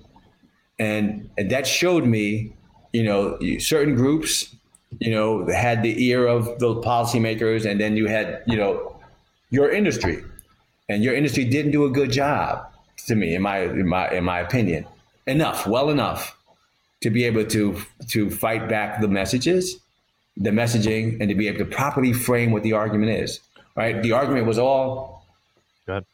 [0.78, 2.56] and and that showed me
[2.94, 4.56] you know certain groups
[5.00, 8.96] you know, had the ear of the policymakers, and then you had, you know,
[9.50, 10.22] your industry,
[10.88, 12.66] and your industry didn't do a good job
[13.06, 14.86] to me, in my in my in my opinion,
[15.26, 16.36] enough, well enough,
[17.00, 19.78] to be able to to fight back the messages,
[20.36, 23.40] the messaging, and to be able to properly frame what the argument is.
[23.74, 25.26] Right, the argument was all.
[25.86, 26.04] Good.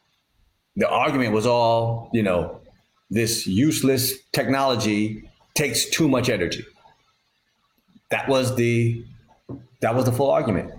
[0.75, 2.61] The argument was all, you know,
[3.09, 6.63] this useless technology takes too much energy
[8.09, 9.03] that was the
[9.81, 10.73] that was the full argument.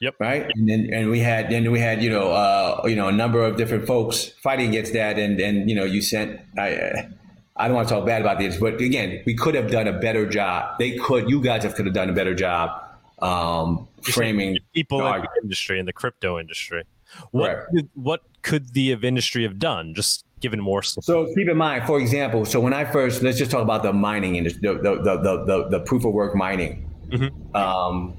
[0.00, 0.14] Yep.
[0.18, 0.50] Right.
[0.54, 3.42] And then and we had then we had you know uh, you know a number
[3.42, 7.08] of different folks fighting against that, and and you know you sent I.
[7.56, 9.92] I don't want to talk bad about this, but again, we could have done a
[9.92, 10.76] better job.
[10.80, 12.84] They could, you guys have could have done a better job
[13.20, 16.82] um, framing people in the industry in the crypto industry.
[17.30, 19.94] What could, what could the industry have done?
[19.94, 21.06] Just given more support.
[21.06, 23.94] So keep in mind, for example, so when I first let's just talk about the
[23.94, 24.94] mining industry, the the
[25.26, 26.72] the the, the proof of work mining,
[27.08, 27.56] mm-hmm.
[27.56, 28.14] um,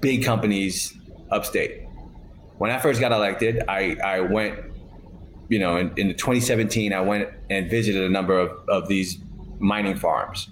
[0.00, 0.92] big companies
[1.30, 1.72] upstate.
[2.58, 4.54] When I first got elected, I I went,
[5.48, 9.18] you know, in, in 2017, I went and visited a number of, of these
[9.58, 10.50] mining farms,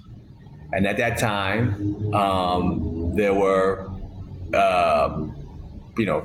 [0.73, 3.91] and at that time, um, there were,
[4.55, 5.27] uh,
[5.99, 6.25] you know,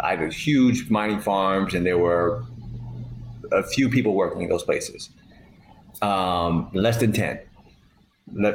[0.00, 2.44] I either huge mining farms, and there were
[3.52, 5.10] a few people working in those places,
[6.02, 7.40] um, less than 10,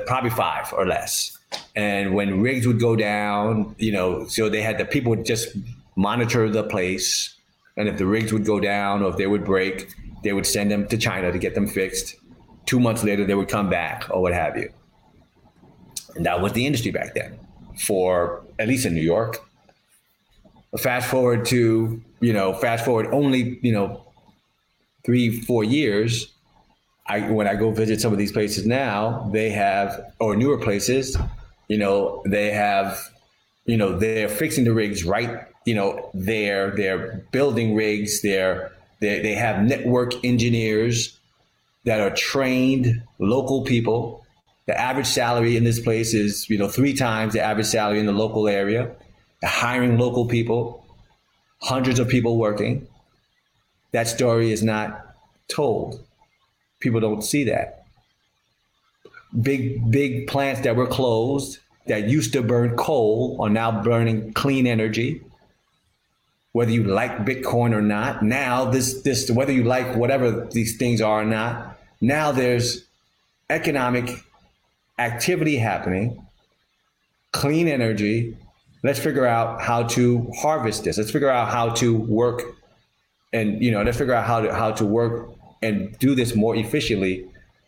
[0.05, 1.37] probably five or less.
[1.75, 5.55] And when rigs would go down, you know, so they had the people would just
[5.95, 7.35] monitor the place.
[7.77, 10.71] And if the rigs would go down or if they would break, they would send
[10.71, 12.15] them to China to get them fixed.
[12.65, 14.69] Two months later, they would come back or what have you.
[16.15, 17.39] And that was the industry back then
[17.77, 19.43] for at least in New York.
[20.77, 24.02] Fast forward to, you know, fast forward only, you know,
[25.05, 26.33] three, four years,
[27.07, 31.17] I when I go visit some of these places now, they have or newer places,
[31.67, 32.97] you know, they have,
[33.65, 35.45] you know, they're fixing the rigs right.
[35.65, 38.21] You know, they're they're building rigs.
[38.21, 41.17] They're they they have network engineers
[41.85, 44.25] that are trained local people.
[44.65, 48.05] The average salary in this place is you know three times the average salary in
[48.05, 48.91] the local area.
[49.41, 50.85] They're hiring local people,
[51.59, 52.87] hundreds of people working
[53.93, 55.15] that story is not
[55.47, 56.03] told.
[56.79, 57.85] People don't see that.
[59.41, 64.67] Big, big plants that were closed that used to burn coal are now burning clean
[64.67, 65.21] energy.
[66.51, 71.01] Whether you like Bitcoin or not, now this this whether you like whatever these things
[71.01, 72.85] are or not, now there's
[73.49, 74.23] economic
[74.99, 76.25] activity happening,
[77.31, 78.37] clean energy.
[78.83, 80.97] Let's figure out how to harvest this.
[80.97, 82.43] Let's figure out how to work
[83.33, 85.29] and you know let's figure out how to how to work
[85.61, 87.27] and do this more efficiently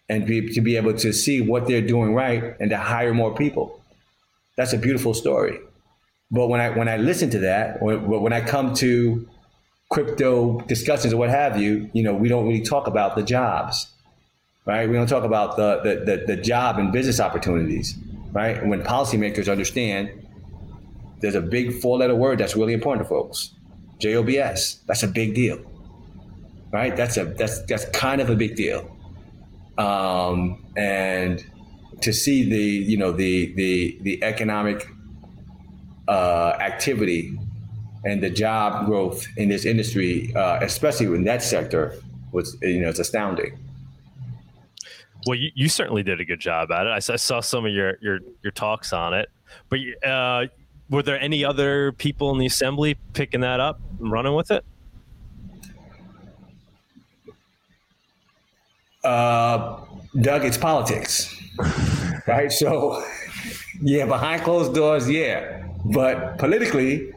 [0.10, 3.34] and be, to be able to see what they're doing right and to hire more
[3.34, 3.82] people.
[4.58, 5.60] That's a beautiful story.
[6.32, 9.28] But when i when i listen to that when, when i come to
[9.92, 13.88] crypto discussions or what have you you know we don't really talk about the jobs
[14.66, 14.90] right?
[14.90, 17.96] We don't talk about the the, the, the job and business opportunities
[18.34, 18.66] right?
[18.66, 20.10] When policymakers understand
[21.22, 23.55] there's a big four letter word that's really important to folks
[24.00, 24.82] JOBS.
[24.88, 25.60] That's a big deal,
[26.72, 26.96] right?
[26.96, 28.92] That's a that's that's kind of a big deal.
[29.78, 31.44] Um, and
[32.02, 34.88] to see the you know the the the economic
[36.08, 37.38] uh, activity
[38.04, 41.96] and the job growth in this industry, uh, especially in that sector,
[42.32, 43.58] was you know it's astounding.
[45.26, 46.90] Well, you, you certainly did a good job at it.
[46.90, 49.30] I, I saw some of your your your talks on it,
[49.70, 50.46] but uh,
[50.90, 54.64] were there any other people in the assembly picking that up and running with it?
[59.04, 59.82] Uh,
[60.20, 61.34] Doug, it's politics,
[62.28, 62.52] right?
[62.52, 63.04] So,
[63.82, 67.14] yeah, behind closed doors, yeah, but politically,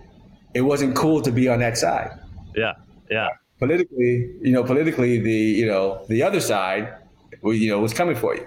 [0.54, 2.10] it wasn't cool to be on that side.
[2.54, 2.74] Yeah,
[3.10, 3.28] yeah.
[3.58, 6.94] Politically, you know, politically, the you know the other side,
[7.42, 8.46] you know, was coming for you.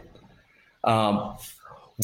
[0.84, 1.36] Um,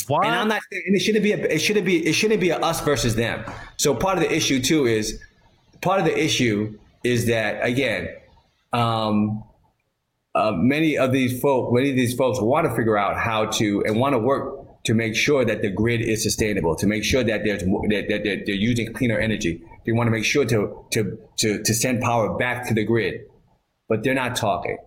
[0.08, 0.26] why?
[0.26, 0.62] And I'm not.
[0.72, 1.32] And it shouldn't be.
[1.32, 2.06] A, it shouldn't be.
[2.06, 3.44] It shouldn't be a us versus them.
[3.78, 5.22] So part of the issue too is
[5.82, 8.10] part of the issue is that again,
[8.74, 9.44] um,
[10.36, 13.84] uh, many of these folks, many of these folks want to figure out how to
[13.86, 17.24] and want to work to make sure that the grid is sustainable, to make sure
[17.24, 19.62] that there's that, that they're, they're using cleaner energy.
[19.86, 23.22] They want to make sure to to to to send power back to the grid,
[23.88, 24.78] but they're not talking,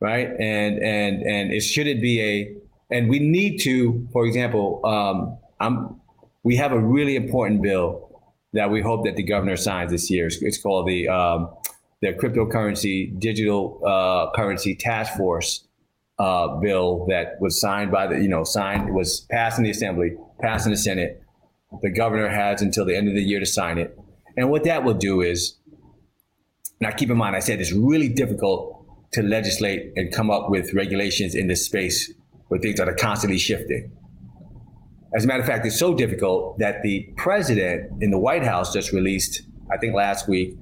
[0.00, 0.28] right?
[0.28, 2.61] And and and it shouldn't be a
[2.92, 6.00] and we need to, for example, um, I'm,
[6.42, 8.10] we have a really important bill
[8.52, 10.26] that we hope that the governor signs this year.
[10.26, 11.50] It's, it's called the um,
[12.02, 15.66] the cryptocurrency digital uh, currency task force
[16.18, 20.16] uh, bill that was signed by the you know signed was passed in the assembly,
[20.40, 21.22] passed in the Senate.
[21.80, 23.98] The governor has until the end of the year to sign it.
[24.36, 25.56] And what that will do is,
[26.80, 30.74] now keep in mind, I said it's really difficult to legislate and come up with
[30.74, 32.12] regulations in this space
[32.52, 33.90] where things are constantly shifting.
[35.14, 38.74] As a matter of fact, it's so difficult that the president in the White House
[38.74, 39.40] just released,
[39.72, 40.54] I think last week,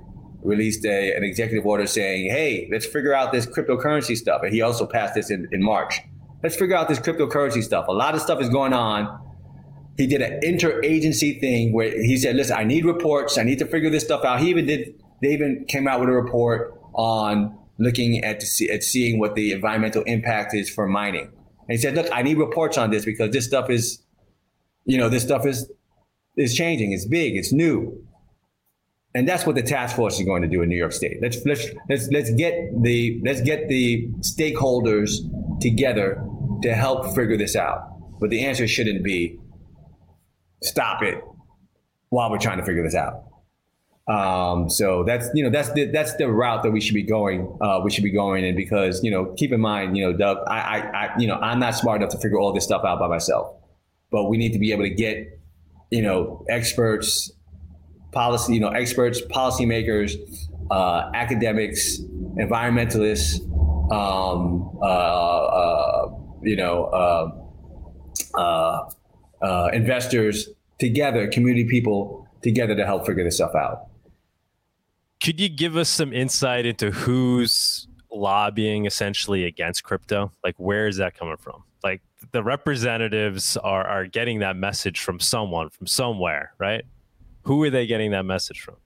[0.45, 4.43] released a, an executive order saying, hey, let's figure out this cryptocurrency stuff.
[4.45, 6.01] And he also passed this in, in March.
[6.45, 7.89] Let's figure out this cryptocurrency stuff.
[7.89, 9.29] A lot of stuff is going on.
[9.97, 13.37] He did an interagency thing where he said, listen, I need reports.
[13.37, 14.39] I need to figure this stuff out.
[14.39, 18.85] He even did, they even came out with a report on looking at, see, at
[18.85, 21.33] seeing what the environmental impact is for mining.
[21.71, 24.03] And he said, look, I need reports on this because this stuff is,
[24.85, 25.71] you know, this stuff is,
[26.37, 26.91] is changing.
[26.93, 27.37] It's big.
[27.37, 28.05] It's new
[29.15, 31.19] and that's what the task force is going to do in New York State.
[31.21, 35.19] Let's let's let's let's get the let's get the stakeholders
[35.61, 36.25] together
[36.63, 37.81] to help figure this out.
[38.21, 39.39] But the answer shouldn't be
[40.63, 41.23] stop it
[42.11, 43.25] while we're trying to figure this out.
[44.11, 47.57] Um, so that's you know that's the that's the route that we should be going.
[47.61, 50.39] Uh, we should be going in because you know keep in mind you know Doug
[50.49, 52.99] I, I I you know I'm not smart enough to figure all this stuff out
[52.99, 53.55] by myself,
[54.11, 55.39] but we need to be able to get
[55.91, 57.31] you know experts
[58.13, 60.15] policy, you know, experts, policymakers,
[60.71, 62.01] uh, academics,
[62.39, 63.41] environmentalists,
[63.93, 66.85] um, uh, uh, you know,
[68.37, 68.89] uh,
[69.43, 73.90] uh, investors together, community people together to help figure this stuff out.
[75.23, 80.33] Could you give us some insight into who's lobbying essentially against crypto?
[80.43, 81.63] Like, where is that coming from?
[81.85, 82.01] Like,
[82.33, 86.85] the representatives are are getting that message from someone, from somewhere, right?
[87.43, 88.77] Who are they getting that message from?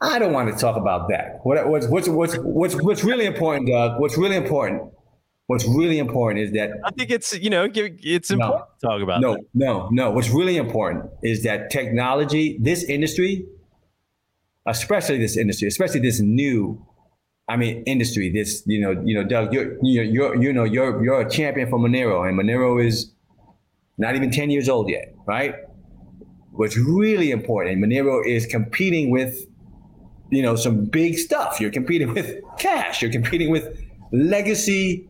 [0.00, 1.40] I don't want to talk about that.
[1.44, 4.82] What, what's, what's, what's, what's, what's really important, Doug, what's really important,
[5.46, 6.70] what's really important is that.
[6.84, 9.20] I think it's, you know, it's important no, to talk about.
[9.20, 9.44] No, that.
[9.54, 10.10] no, no.
[10.10, 13.46] What's really important is that technology, this industry,
[14.66, 16.84] especially this industry, especially this new,
[17.48, 21.02] I mean, industry, this, you know, you know, Doug, you're, you're, you're you know, you're,
[21.04, 23.12] you're a champion for Monero and Monero is
[23.98, 25.54] not even 10 years old yet, right?
[26.56, 29.46] what's really important, Monero is competing with,
[30.30, 31.60] you know, some big stuff.
[31.60, 33.02] You're competing with cash.
[33.02, 33.78] You're competing with
[34.12, 35.08] legacy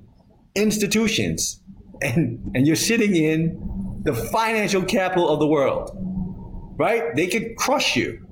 [0.54, 1.60] institutions,
[2.02, 5.90] and and you're sitting in the financial capital of the world,
[6.78, 7.14] right?
[7.14, 8.25] They could crush you.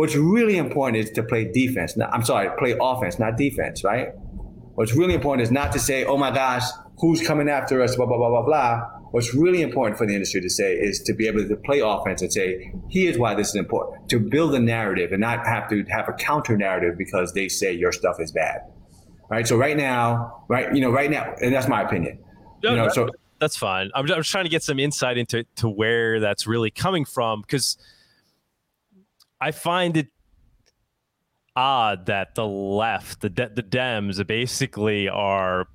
[0.00, 1.94] What's really important is to play defense.
[1.94, 4.08] Not, I'm sorry, play offense, not defense, right?
[4.74, 6.64] What's really important is not to say, "Oh my gosh,
[7.00, 10.40] who's coming after us?" Blah blah blah blah blah What's really important for the industry
[10.40, 13.56] to say is to be able to play offense and say, here's why this is
[13.56, 14.08] important.
[14.08, 17.70] To build a narrative and not have to have a counter narrative because they say
[17.70, 18.60] your stuff is bad.
[19.28, 19.46] Right.
[19.46, 22.20] So right now, right, you know, right now, and that's my opinion.
[22.62, 23.90] No, you know, so that's fine.
[23.94, 27.76] I'm just trying to get some insight into to where that's really coming from because
[29.40, 30.08] I find it
[31.56, 35.66] odd that the left, the the Dems, basically are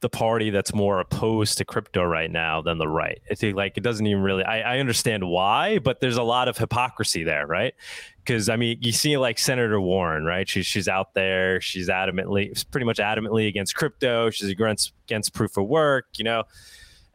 [0.00, 3.20] the party that's more opposed to crypto right now than the right.
[3.30, 4.44] I think like it doesn't even really.
[4.44, 7.74] I, I understand why, but there's a lot of hypocrisy there, right?
[8.18, 10.48] Because I mean, you see like Senator Warren, right?
[10.48, 11.60] She's she's out there.
[11.60, 14.30] She's adamantly, pretty much adamantly against crypto.
[14.30, 16.44] She's against against proof of work, you know.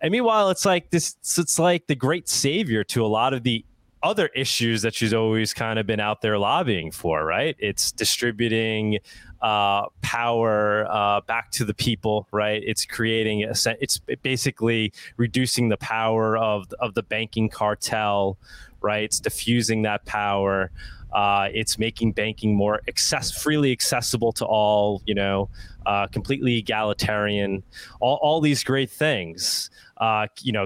[0.02, 1.15] And meanwhile, it's like this.
[1.38, 3.65] It's like the great savior to a lot of the
[4.03, 7.55] other issues that she's always kind of been out there lobbying for, right?
[7.57, 8.99] It's distributing
[9.41, 12.62] uh, power uh, back to the people, right?
[12.65, 18.37] It's creating a, it's basically reducing the power of of the banking cartel,
[18.81, 19.04] right?
[19.04, 20.69] It's diffusing that power.
[21.13, 25.47] Uh, it's making banking more access freely accessible to all, you know,
[25.85, 27.62] uh, completely egalitarian,
[27.99, 29.69] all, all these great things.
[29.97, 30.65] Uh, you know,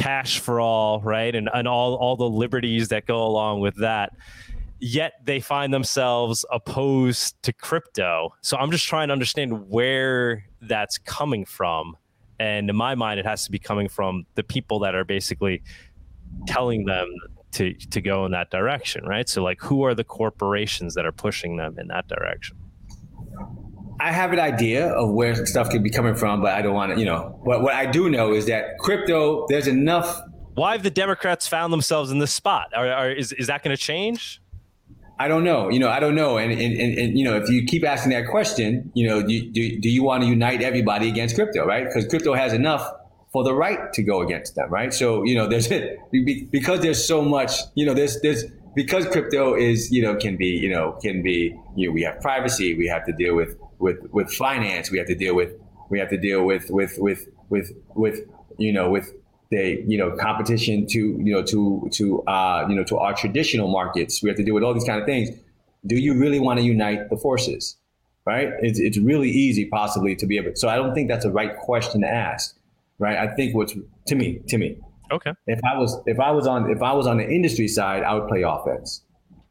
[0.00, 4.12] cash for all, right, and and all all the liberties that go along with that
[4.80, 8.34] yet they find themselves opposed to crypto.
[8.42, 11.96] So I'm just trying to understand where that's coming from.
[12.38, 15.62] And in my mind, it has to be coming from the people that are basically
[16.46, 17.08] telling them
[17.52, 19.28] to to go in that direction, right?
[19.28, 22.56] So like who are the corporations that are pushing them in that direction?
[24.00, 26.92] I have an idea of where stuff could be coming from, but I don't want
[26.92, 27.40] to, you know.
[27.44, 30.20] But what I do know is that crypto, there's enough.
[30.54, 32.68] Why have the Democrats found themselves in this spot?
[32.74, 34.40] Are, are, is is that going to change?
[35.20, 35.68] I don't know.
[35.68, 36.38] You know, I don't know.
[36.38, 39.50] And, and, and, and, you know, if you keep asking that question, you know, do,
[39.50, 41.84] do, do you want to unite everybody against crypto, right?
[41.84, 42.88] Because crypto has enough
[43.32, 44.94] for the right to go against them, right?
[44.94, 45.68] So, you know, there's
[46.52, 48.44] because there's so much, you know, there's there's
[48.76, 52.20] because crypto is, you know, can be, you know, can be, you know, we have
[52.20, 55.52] privacy, we have to deal with with with finance, we have to deal with
[55.90, 58.20] we have to deal with with with with with
[58.58, 59.12] you know with
[59.50, 63.68] the you know competition to you know to to uh, you know to our traditional
[63.68, 64.22] markets.
[64.22, 65.30] We have to deal with all these kind of things.
[65.86, 67.76] Do you really want to unite the forces?
[68.26, 68.50] Right?
[68.60, 70.52] It's it's really easy possibly to be able.
[70.54, 72.56] So I don't think that's a right question to ask.
[72.98, 73.16] Right?
[73.16, 73.74] I think what's
[74.06, 74.78] to me to me.
[75.10, 75.32] Okay.
[75.46, 78.14] If I was if I was on if I was on the industry side, I
[78.14, 79.02] would play offense.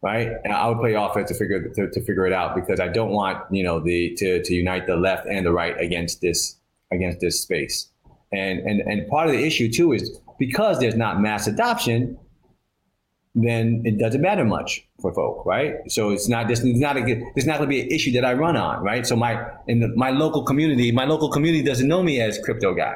[0.08, 2.88] Right, and I would play offense to figure to, to figure it out because I
[2.88, 6.56] don't want you know the to, to unite the left and the right against this
[6.94, 7.90] against this space.
[8.32, 12.18] And, and, and part of the issue too is because there's not mass adoption,
[13.36, 15.76] then it doesn't matter much for folk, right?
[15.90, 17.04] So it's not this it's not a
[17.36, 19.06] it's not going to be an issue that I run on, right?
[19.06, 22.74] So my in the, my local community, my local community doesn't know me as crypto
[22.74, 22.96] guy.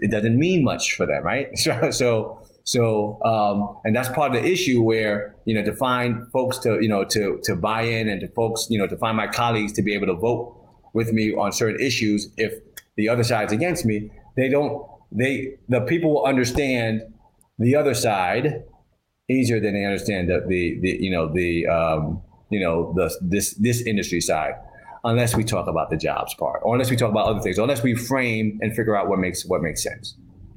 [0.00, 1.48] It doesn't mean much for them, right?
[1.56, 6.30] So so so um, and that's part of the issue where you know to find
[6.32, 9.16] folks to you know to to buy in and to folks you know to find
[9.16, 10.54] my colleagues to be able to vote
[10.92, 12.54] with me on certain issues if
[12.96, 17.02] the other side's against me they don't they the people will understand
[17.58, 18.64] the other side
[19.30, 23.54] easier than they understand the the, the you know the um, you know the this
[23.54, 24.54] this industry side
[25.04, 27.62] unless we talk about the jobs part or unless we talk about other things or
[27.62, 30.16] unless we frame and figure out what makes what makes sense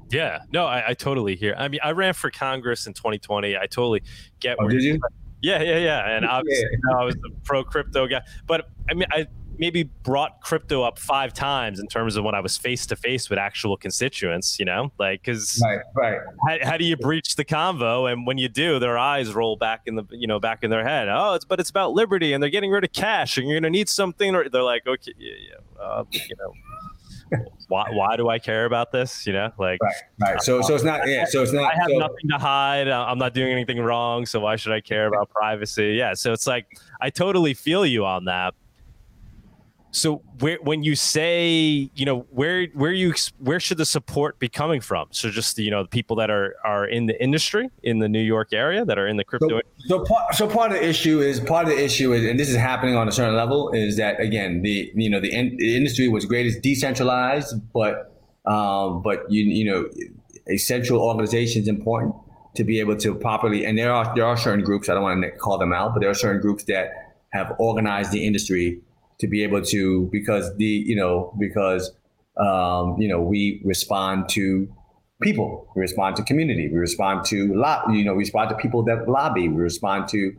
[0.10, 3.66] yeah no i, I totally hear i mean i ran for congress in 2020 i
[3.66, 4.04] totally
[4.40, 5.00] get oh, did you
[5.42, 6.98] yeah yeah yeah and obviously yeah.
[6.98, 9.28] I was a pro crypto guy but i mean i
[9.60, 13.30] maybe brought crypto up five times in terms of when I was face to face
[13.30, 16.20] with actual constituents, you know, like because right, right.
[16.48, 18.12] How, how, do you breach the convo?
[18.12, 20.88] And when you do, their eyes roll back in the you know back in their
[20.88, 21.10] head.
[21.10, 23.70] Oh, it's but it's about liberty, and they're getting rid of cash, and you're gonna
[23.70, 24.34] need something.
[24.34, 26.54] Or they're like, okay, yeah, yeah, uh, you know.
[27.68, 29.26] Why, why do I care about this?
[29.28, 30.42] You know, like right, right.
[30.42, 31.08] So, so it's not.
[31.08, 31.26] Yeah.
[31.26, 31.74] So it's not.
[31.74, 32.88] I have so, nothing to hide.
[32.88, 34.26] I'm not doing anything wrong.
[34.26, 35.94] So why should I care about privacy?
[35.94, 36.14] Yeah.
[36.14, 36.66] So it's like
[37.02, 38.54] I totally feel you on that.
[39.92, 44.48] So where, when you say, you know, where where you where should the support be
[44.48, 45.08] coming from?
[45.12, 48.22] So just you know, the people that are are in the industry in the New
[48.22, 49.62] York area that are in the crypto.
[49.88, 52.40] So, so part so part of the issue is part of the issue is, and
[52.40, 55.58] this is happening on a certain level, is that again the you know the, in,
[55.58, 58.16] the industry was great as decentralized, but
[58.46, 59.90] um, but you you know
[60.48, 62.16] a central organization is important
[62.56, 63.66] to be able to properly.
[63.66, 66.02] And there are there are certain groups I don't want to call them out, but
[66.02, 66.92] there are certain groups that
[67.32, 68.82] have organized the industry
[69.20, 71.92] to be able to because the you know because
[72.38, 74.68] um, you know we respond to
[75.22, 78.84] people we respond to community we respond to lot you know we respond to people
[78.84, 80.34] that lobby we respond to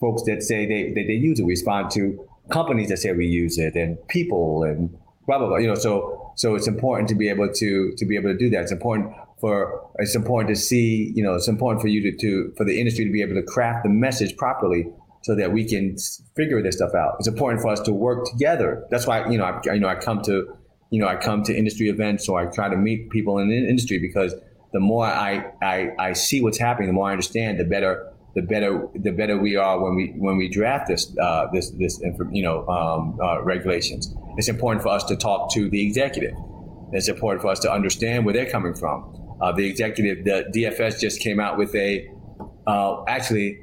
[0.00, 3.58] folks that say they they use it we respond to companies that say we use
[3.58, 4.90] it and people and
[5.26, 8.16] blah blah blah you know so so it's important to be able to to be
[8.16, 8.62] able to do that.
[8.62, 12.52] It's important for it's important to see you know it's important for you to, to
[12.56, 14.86] for the industry to be able to craft the message properly
[15.22, 15.96] so that we can
[16.36, 17.16] figure this stuff out.
[17.18, 18.86] It's important for us to work together.
[18.90, 20.56] That's why you know I you know I come to
[20.90, 23.56] you know I come to industry events or I try to meet people in the
[23.56, 24.34] industry because
[24.72, 28.42] the more I I, I see what's happening, the more I understand, the better the
[28.42, 32.00] better the better we are when we when we draft this uh, this this
[32.32, 34.14] you know um, uh, regulations.
[34.36, 36.34] It's important for us to talk to the executive.
[36.92, 39.36] It's important for us to understand where they're coming from.
[39.40, 42.08] Uh, the executive, the DFS just came out with a
[42.66, 43.60] uh, actually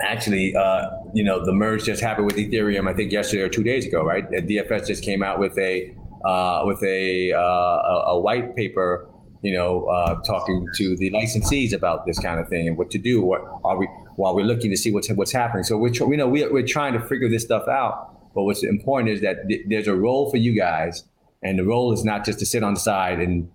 [0.00, 2.88] actually, uh, you know, the merge just happened with Ethereum.
[2.88, 4.28] I think yesterday or two days ago, right?
[4.30, 5.94] DFS just came out with a
[6.24, 9.08] uh, with a, uh, a, white paper,
[9.40, 12.98] you know, uh, talking to the licensees about this kind of thing and what to
[12.98, 13.22] do.
[13.22, 13.86] What are we
[14.16, 15.64] while we're looking to see what's what's happening?
[15.64, 18.34] So we're we know we're, we're trying to figure this stuff out.
[18.34, 21.04] But what's important is that th- there's a role for you guys,
[21.42, 23.50] and the role is not just to sit on the side and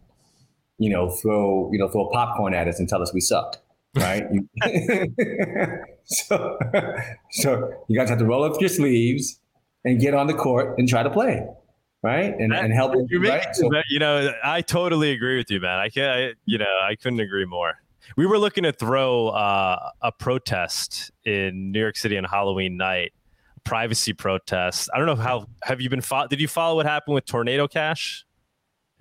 [0.79, 3.57] you know throw you know throw popcorn at us and tell us we suck
[3.95, 4.25] right?
[6.29, 6.57] so,
[7.31, 9.39] so you guys have to roll up your sleeves
[9.83, 11.45] and get on the court and try to play,
[12.03, 12.33] right?
[12.37, 12.93] And, and help.
[13.09, 13.47] You right?
[13.53, 15.79] so, you know, I totally agree with you, man.
[15.79, 17.73] I can't, I, you know, I couldn't agree more.
[18.17, 23.13] We were looking to throw uh, a protest in New York City on Halloween night,
[23.63, 24.89] privacy protest.
[24.93, 26.01] I don't know how have you been?
[26.01, 28.25] Fo- did you follow what happened with Tornado Cash?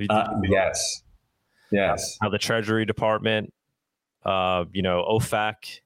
[0.08, 1.02] Uh, yes,
[1.70, 2.16] yes.
[2.22, 3.52] How the Treasury Department
[4.24, 5.80] uh, you know, OFAC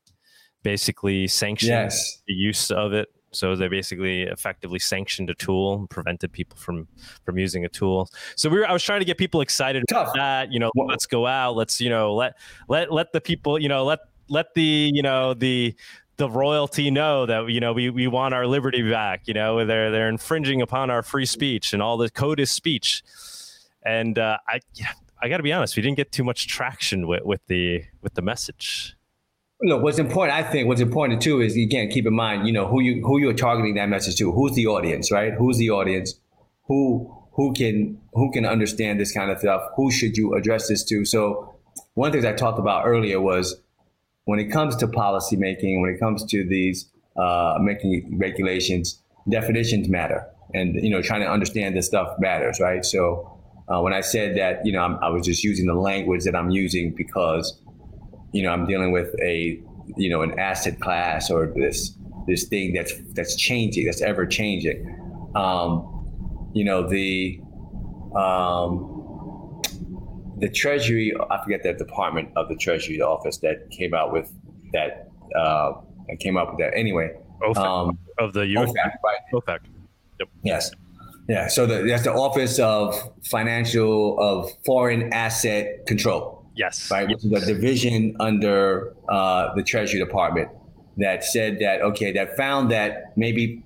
[0.63, 2.23] basically sanctioned Yes.
[2.27, 3.09] the use of it.
[3.31, 6.89] So they basically effectively sanctioned a tool, and prevented people from
[7.25, 8.09] from using a tool.
[8.37, 10.09] So we were, I was trying to get people excited Tough.
[10.09, 10.53] about that.
[10.53, 11.55] You know, Well- let's go out.
[11.55, 12.37] Let's you know let
[12.69, 13.99] let let the people you know let
[14.31, 15.75] let the you know the
[16.17, 19.23] the royalty know that you know we, we want our liberty back.
[19.29, 23.03] You know they're they're infringing upon our free speech and all the code is speech.
[23.85, 24.89] And uh, I yeah,
[25.23, 28.15] I got to be honest, we didn't get too much traction with, with the with
[28.15, 28.95] the message.
[29.61, 32.69] Look, what's important, I think, what's important too is again keep in mind, you know,
[32.69, 34.31] who you who you're targeting that message to.
[34.31, 35.33] Who's the audience, right?
[35.35, 36.15] Who's the audience?
[36.69, 39.63] Who who can who can understand this kind of stuff?
[39.77, 41.05] Who should you address this to?
[41.05, 41.55] So,
[41.95, 43.61] one of the things I talked about earlier was
[44.27, 49.89] when it comes to policy making, when it comes to these uh, making regulations, definitions
[49.89, 52.85] matter, and you know, trying to understand this stuff matters, right?
[52.85, 56.23] So, uh, when I said that, you know, I'm, I was just using the language
[56.25, 57.61] that I'm using because
[58.33, 59.61] you know, I'm dealing with a,
[59.97, 61.95] you know, an asset class or this
[62.27, 64.87] this thing that's that's changing, that's ever changing.
[65.35, 67.41] Um, you know, the
[68.15, 69.63] um,
[70.39, 74.33] the Treasury, I forget that department of the Treasury office that came out with
[74.73, 75.73] that uh,
[76.09, 76.77] that came up with that.
[76.77, 77.11] Anyway,
[77.43, 79.19] OFAC um, of the US OFAC, right?
[79.33, 79.59] OFAC.
[80.43, 80.71] Yes.
[81.29, 81.47] Yeah.
[81.49, 86.91] So the, that's the Office of Financial of Foreign Asset Control Yes.
[86.91, 87.09] right?
[87.09, 90.51] Which is a division under uh, the Treasury Department
[90.97, 93.63] that said that, okay, that found that maybe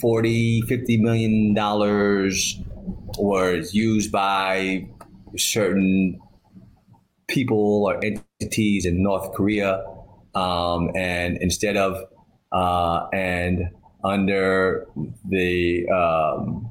[0.00, 2.58] 40, 50 million dollars
[3.18, 4.88] was used by
[5.36, 6.20] certain
[7.28, 9.84] people or entities in North Korea.
[10.34, 12.04] Um, and instead of,
[12.50, 13.70] uh, and
[14.02, 14.88] under
[15.28, 16.68] the, um,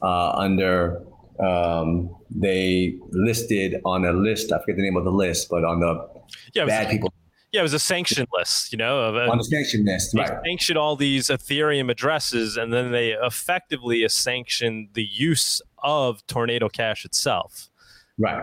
[0.00, 1.02] uh, under
[1.40, 4.52] um, they listed on a list.
[4.52, 6.08] I forget the name of the list, but on the
[6.54, 7.12] Yeah, it was, bad people
[7.52, 10.38] yeah, it was a sanction list, you know, of on the sanction list, they right?
[10.44, 17.04] sanctioned all these Ethereum addresses, and then they effectively sanctioned the use of Tornado Cash
[17.04, 17.68] itself.
[18.18, 18.40] Right.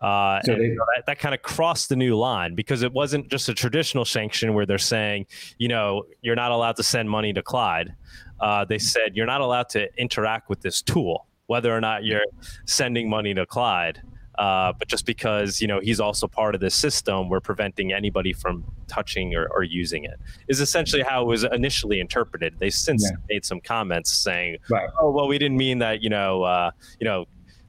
[0.00, 3.28] Uh, So they- so that, that kind of crossed the new line because it wasn't
[3.30, 5.26] just a traditional sanction where they're saying,
[5.58, 7.94] you know, you're not allowed to send money to Clyde.
[8.40, 12.20] Uh, they said you're not allowed to interact with this tool, whether or not you're
[12.66, 14.00] sending money to Clyde.
[14.38, 18.32] Uh, but just because you know he's also part of this system, we're preventing anybody
[18.32, 20.14] from touching or, or using it.
[20.46, 22.54] Is essentially how it was initially interpreted.
[22.60, 23.16] They since Yeah.
[23.28, 24.88] made some comments saying, Right.
[25.00, 26.02] "Oh, well, we didn't mean that.
[26.04, 26.70] You know, uh,
[27.00, 27.24] you know,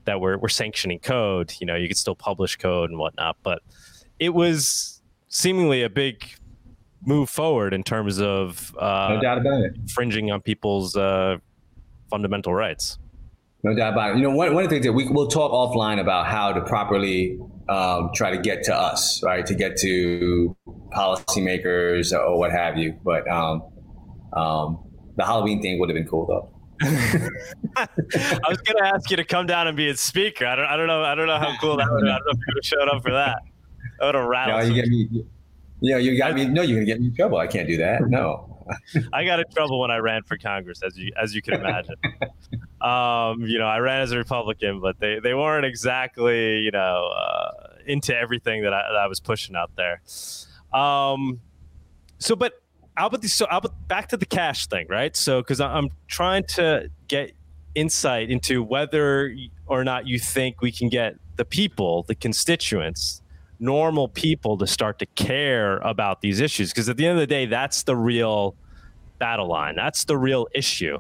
[0.05, 1.51] that we're we're sanctioning code.
[1.59, 3.63] You know, you could still publish code and whatnot." But
[4.19, 6.23] it was seemingly a big
[7.03, 9.73] move forward in terms of No uh, doubt about it.
[9.75, 11.37] infringing on people's uh,
[12.11, 12.99] fundamental rights.
[13.63, 14.17] No doubt about it.
[14.17, 16.61] You know, one, one of the things that we, we'll talk offline about how to
[16.61, 17.37] properly
[17.67, 19.45] um, try to get to us, right?
[19.45, 20.55] To get to
[20.93, 22.97] policymakers or what have you.
[23.03, 23.63] But um,
[24.33, 24.79] um,
[25.17, 26.55] the Halloween thing would have been cool though.
[27.75, 27.87] I
[28.47, 30.45] was gonna ask you to come down and be a speaker.
[30.45, 31.03] I don't, I don't know.
[31.03, 32.07] I don't know how cool that would.
[32.07, 33.39] I don't know if you would have showed up for that.
[33.99, 34.61] That would have You, rattled.
[34.61, 35.25] you some- get me.
[35.81, 36.45] You know, you got me.
[36.45, 37.37] No, you're gonna get me in trouble.
[37.37, 38.01] I can't do that.
[38.07, 38.65] No.
[39.13, 41.95] I got in trouble when I ran for Congress, as you as you can imagine.
[42.81, 47.11] um, you know, I ran as a Republican, but they, they weren't exactly you know
[47.15, 47.51] uh,
[47.85, 50.01] into everything that I, that I was pushing out there.
[50.73, 51.41] Um,
[52.19, 52.53] so, but
[53.21, 55.15] the so about back to the cash thing, right?
[55.15, 57.33] So, because I'm trying to get
[57.75, 59.35] insight into whether
[59.67, 63.21] or not you think we can get the people, the constituents,
[63.59, 66.71] normal people to start to care about these issues.
[66.71, 68.55] Because at the end of the day, that's the real
[69.19, 69.75] battle line.
[69.75, 70.99] That's the real issue.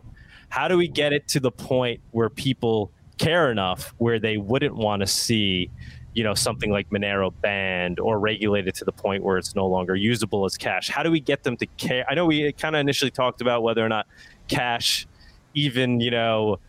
[0.49, 4.75] How do we get it to the point where people care enough where they wouldn't
[4.75, 5.69] want to see,
[6.13, 9.95] you know, something like Monero banned or regulated to the point where it's no longer
[9.95, 10.89] usable as cash?
[10.89, 12.05] How do we get them to care?
[12.09, 14.07] I know we kind of initially talked about whether or not
[14.47, 15.07] cash,
[15.53, 16.59] even, you know,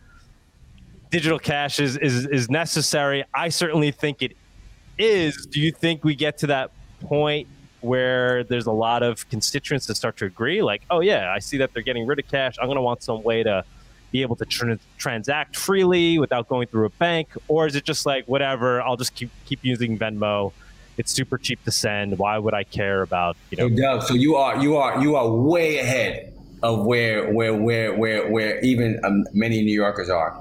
[1.09, 3.23] digital cash is, is, is necessary.
[3.33, 4.35] I certainly think it
[4.97, 5.47] is.
[5.47, 6.71] Do you think we get to that
[7.01, 7.47] point
[7.81, 11.57] where there's a lot of constituents that start to agree, like, oh yeah, I see
[11.57, 12.57] that they're getting rid of cash.
[12.59, 13.65] I'm going to want some way to
[14.11, 18.05] be able to tr- transact freely without going through a bank, or is it just
[18.05, 18.81] like whatever?
[18.81, 20.53] I'll just keep keep using Venmo.
[20.97, 22.17] It's super cheap to send.
[22.19, 23.69] Why would I care about you know?
[23.69, 27.95] So Doug, so you are you are you are way ahead of where where where
[27.95, 30.39] where where even um, many New Yorkers are.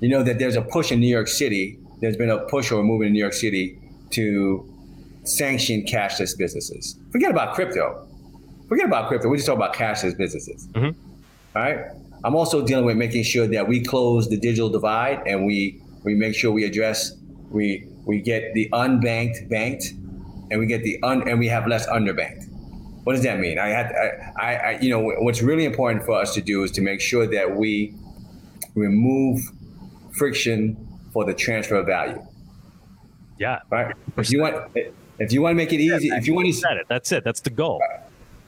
[0.00, 1.78] You know that there's a push in New York City.
[2.00, 3.78] There's been a push or a movement in New York City
[4.10, 4.71] to
[5.24, 6.98] sanction cashless businesses.
[7.10, 8.06] Forget about crypto.
[8.68, 9.28] Forget about crypto.
[9.28, 10.68] We just talk about cashless businesses.
[10.72, 10.94] Mhm.
[11.54, 11.78] All right.
[12.24, 16.14] I'm also dealing with making sure that we close the digital divide and we we
[16.14, 17.16] make sure we address
[17.50, 19.92] we we get the unbanked banked
[20.50, 22.48] and we get the un, and we have less underbanked.
[23.04, 23.58] What does that mean?
[23.58, 23.92] I had,
[24.36, 27.26] I, I, you know, what's really important for us to do is to make sure
[27.26, 27.94] that we
[28.76, 29.40] remove
[30.12, 30.76] friction
[31.12, 32.22] for the transfer of value.
[33.40, 33.58] Yeah.
[33.70, 33.96] Right.
[34.16, 34.56] If you want,
[35.18, 36.86] if you want to make it easy, if you want to, set it.
[36.88, 37.24] That's it.
[37.24, 37.82] That's the goal.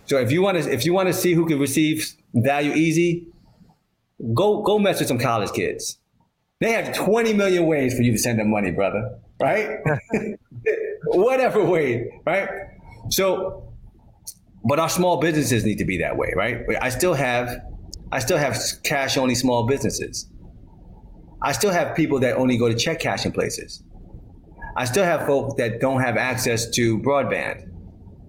[0.07, 3.29] So if you want to, if you want to see who can receive value easy,
[4.35, 5.99] go go mess with some college kids.
[6.61, 9.19] They have 20 million ways for you to send them money, brother.
[9.41, 9.79] Right?
[11.07, 12.49] Whatever way, right?
[13.11, 13.75] So,
[14.65, 16.63] but our small businesses need to be that way, right?
[16.81, 17.61] I still have,
[18.13, 20.31] I still have cash only small businesses.
[21.43, 23.83] I still have people that only go to check cashing places.
[24.77, 27.69] I still have folks that don't have access to broadband,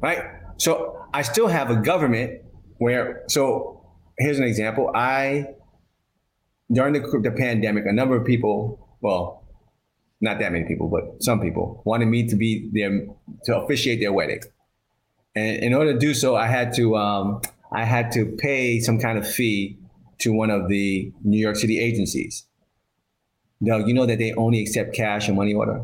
[0.02, 0.24] right?
[0.58, 2.41] So I still have a government
[2.78, 3.86] where, so
[4.18, 4.91] here's an example.
[4.93, 5.48] I,
[6.72, 9.43] during the, the pandemic, a number of people, well,
[10.22, 13.08] not that many people, but some people wanted me to be there
[13.46, 14.41] to officiate their wedding.
[15.36, 17.41] And in order to do so, I had to, um,
[17.72, 19.78] I had to pay some kind of fee
[20.20, 22.46] to one of the New York City agencies.
[23.60, 25.84] Now, you know that they only accept cash and money order?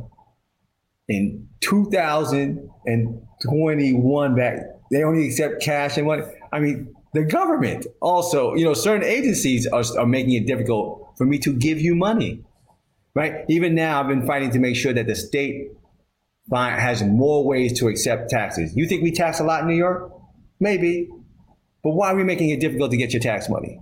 [1.12, 4.60] In 2021 back,
[4.92, 6.24] they only accept cash and money.
[6.54, 11.26] I mean, the government also, you know, certain agencies are, are making it difficult for
[11.26, 12.46] me to give you money,
[13.14, 13.44] right?
[13.50, 15.74] Even now, I've been fighting to make sure that the state
[16.52, 18.74] has more ways to accept taxes.
[18.76, 20.14] You think we tax a lot in New York?
[20.60, 21.10] Maybe.
[21.84, 23.82] But why are we making it difficult to get your tax money?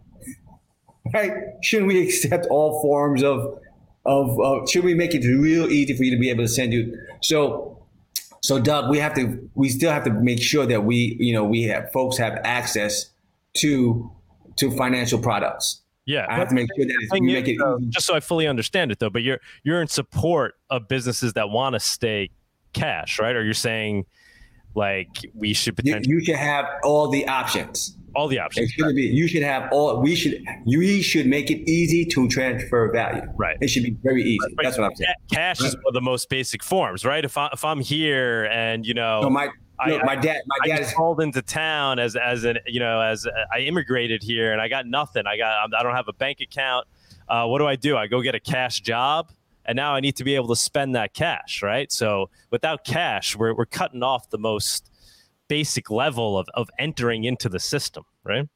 [1.14, 1.32] Right?
[1.62, 3.60] Shouldn't we accept all forms of
[4.06, 6.74] of uh, should we make it real easy for you to be able to send
[6.74, 6.98] you?
[7.22, 7.86] So,
[8.42, 11.44] so Doug, we have to we still have to make sure that we you know
[11.44, 13.12] we have folks have access
[13.58, 14.12] to
[14.58, 15.82] to financial products.
[16.06, 18.48] Yeah, I have to make sure that we make it though, just so I fully
[18.48, 19.10] understand it though.
[19.10, 22.32] But you're you're in support of businesses that want to stay
[22.74, 23.36] cash, right?
[23.36, 24.06] Or you're saying
[24.76, 28.70] like we should potentially you, you should have all the options all the options.
[28.70, 29.04] It should be.
[29.04, 30.02] You should have all.
[30.02, 30.44] We should.
[30.66, 33.22] We should make it easy to transfer value.
[33.36, 33.58] Right.
[33.62, 34.40] It should be very easy.
[34.58, 34.64] Right.
[34.64, 35.14] That's what I'm saying.
[35.32, 35.68] Cash right.
[35.68, 37.24] is one of the most basic forms, right?
[37.24, 39.22] If I if I'm here and you know.
[39.22, 39.50] So my
[39.80, 43.26] I, my dad, my dad is called into town as as an you know as
[43.26, 45.24] a, I immigrated here and I got nothing.
[45.26, 46.88] I got I don't have a bank account.
[47.28, 47.96] Uh, what do I do?
[47.96, 49.32] I go get a cash job,
[49.70, 51.92] and now I need to be able to spend that cash, right?
[51.92, 54.90] So without cash, we're we're cutting off the most
[55.48, 58.50] basic level of, of entering into the system, right?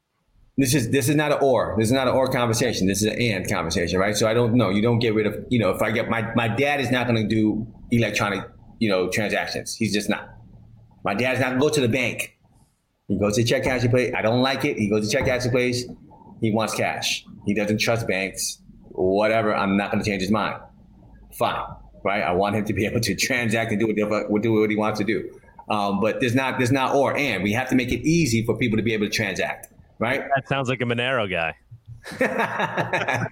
[0.58, 1.76] This is this is not an or.
[1.78, 2.88] This is not an or conversation.
[2.88, 4.16] This is an and conversation, right?
[4.16, 4.70] So I don't know.
[4.70, 5.70] You don't get rid of you know.
[5.70, 8.44] If I get my my dad is not going to do electronic
[8.80, 9.76] you know transactions.
[9.76, 10.28] He's just not.
[11.04, 12.38] My dad's not going to go to the bank.
[13.06, 14.12] He goes to check cashing place.
[14.16, 14.76] I don't like it.
[14.78, 15.84] He goes to check cashing place.
[16.40, 17.24] He wants cash.
[17.46, 18.58] He doesn't trust banks.
[18.88, 19.54] Whatever.
[19.54, 20.56] I'm not going to change his mind.
[21.34, 21.64] Fine,
[22.04, 22.22] right?
[22.22, 24.98] I want him to be able to transact and do what, do what he wants
[25.00, 25.40] to do.
[25.68, 27.42] Um, but there's not there's not or and.
[27.42, 30.24] We have to make it easy for people to be able to transact, right?
[30.34, 31.56] That sounds like a Monero guy.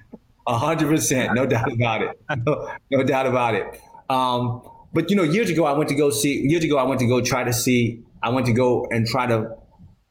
[0.46, 2.20] A hundred percent, no doubt about it.
[2.44, 3.80] No, no doubt about it.
[4.10, 6.40] Um, but you know, years ago, I went to go see.
[6.40, 8.02] Years ago, I went to go try to see.
[8.22, 9.56] I went to go and try to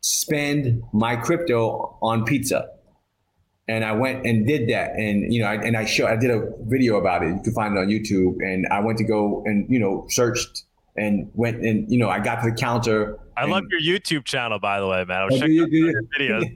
[0.01, 2.69] spend my crypto on pizza,
[3.71, 4.91] and I went and did that.
[4.95, 6.05] And you know, I, and I show.
[6.05, 7.29] I did a video about it.
[7.29, 8.35] You can find it on YouTube.
[8.41, 10.63] And I went to go and you know searched
[10.97, 13.17] and went and you know I got to the counter.
[13.37, 15.21] I and, love your YouTube channel, by the way, man.
[15.21, 16.53] I was oh, checking you, your videos.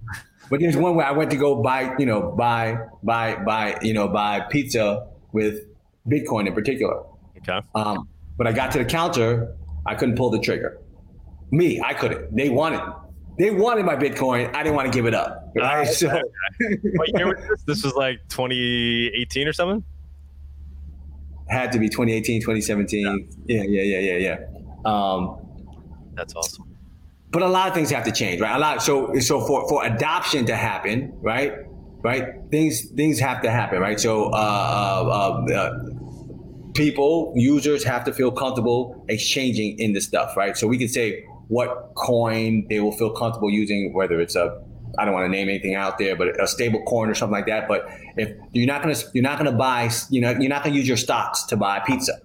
[0.50, 3.92] but there's one where I went to go buy, you know, buy, buy, buy, you
[3.92, 5.66] know, buy pizza with
[6.08, 7.02] Bitcoin in particular.
[7.36, 7.60] Okay.
[7.74, 9.54] Um, but I got to the counter,
[9.86, 10.80] I couldn't pull the trigger.
[11.50, 12.34] Me, I couldn't.
[12.34, 12.80] They wanted,
[13.38, 14.54] they wanted my Bitcoin.
[14.54, 15.52] I didn't want to give it up.
[15.54, 15.86] Right?
[15.86, 17.62] So, what year was this?
[17.62, 19.84] This was like 2018 or something
[21.48, 23.28] had to be 2018, 2017.
[23.46, 24.90] Yeah, yeah, yeah, yeah, yeah.
[24.90, 25.38] Um,
[26.14, 26.64] That's awesome.
[27.30, 28.56] But a lot of things have to change, right?
[28.56, 28.82] A lot.
[28.82, 31.52] So, so for for adoption to happen, right,
[32.02, 34.00] right, things things have to happen, right?
[34.00, 35.78] So, uh, uh, uh,
[36.72, 40.56] people, users have to feel comfortable exchanging in this stuff, right?
[40.56, 44.62] So we can say what coin they will feel comfortable using, whether it's a
[44.98, 47.46] I don't want to name anything out there, but a stable coin or something like
[47.46, 47.68] that.
[47.68, 50.88] But if you're not gonna you're not gonna buy you know you're not gonna use
[50.88, 52.20] your stocks to buy pizza,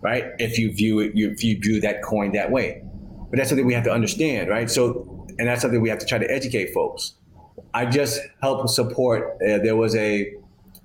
[0.00, 0.26] right?
[0.38, 2.82] If you view it if you view that coin that way,
[3.30, 4.70] but that's something we have to understand, right?
[4.70, 7.14] So and that's something we have to try to educate folks.
[7.74, 9.38] I just helped support.
[9.42, 10.32] Uh, there was a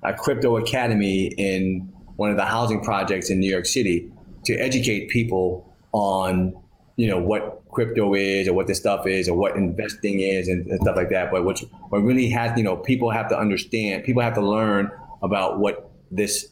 [0.03, 4.11] a crypto academy in one of the housing projects in New York City
[4.45, 6.53] to educate people on
[6.95, 10.67] you know what crypto is or what this stuff is or what investing is and,
[10.67, 11.31] and stuff like that.
[11.31, 14.91] But what what really has you know people have to understand, people have to learn
[15.21, 16.47] about what this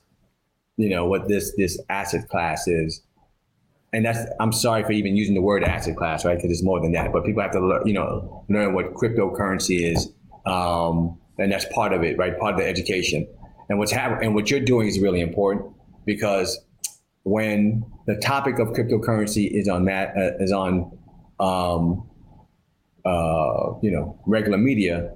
[0.78, 3.02] you know what this this asset class is.
[3.94, 6.38] and that's I'm sorry for even using the word asset class, right?
[6.38, 7.12] Because it's more than that.
[7.12, 10.12] But people have to learn, you know, learn what cryptocurrency is,
[10.46, 12.38] um, and that's part of it, right?
[12.40, 13.28] Part of the education.
[13.70, 15.66] And what's happening, and what you're doing is really important
[16.06, 16.60] because
[17.24, 20.98] when the topic of cryptocurrency is on that uh, is on,
[21.40, 22.10] um,
[23.06, 25.14] uh, you know, regular media,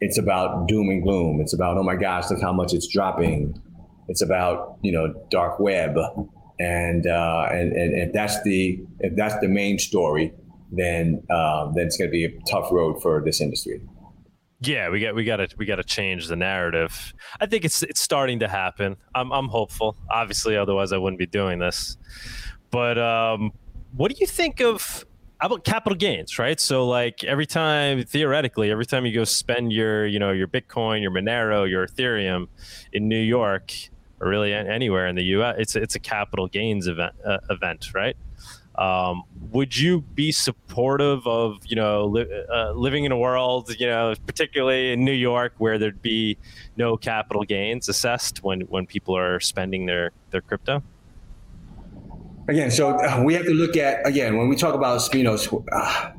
[0.00, 1.40] it's about doom and gloom.
[1.40, 3.60] It's about oh my gosh, look how much it's dropping.
[4.08, 5.96] It's about you know dark web
[6.58, 10.32] and uh, and, and if that's the if that's the main story,
[10.72, 13.80] then um, then it's going to be a tough road for this industry.
[14.60, 17.12] Yeah, we got we got to we got to change the narrative.
[17.40, 18.96] I think it's it's starting to happen.
[19.14, 19.96] I'm I'm hopeful.
[20.10, 21.98] Obviously, otherwise I wouldn't be doing this.
[22.70, 23.52] But um,
[23.94, 25.04] what do you think of
[25.40, 26.38] about capital gains?
[26.38, 26.58] Right.
[26.58, 31.02] So like every time theoretically, every time you go spend your you know your Bitcoin,
[31.02, 32.48] your Monero, your Ethereum
[32.94, 33.72] in New York,
[34.20, 35.56] or really anywhere in the U.S.
[35.58, 38.16] It's it's a capital gains event uh, event, right?
[38.78, 39.22] Um,
[39.52, 44.14] would you be supportive of you know li- uh, living in a world you know
[44.26, 46.36] particularly in New York where there'd be
[46.76, 50.82] no capital gains assessed when when people are spending their their crypto?
[52.48, 55.38] Again, so uh, we have to look at again when we talk about you know
[55.72, 56.10] uh,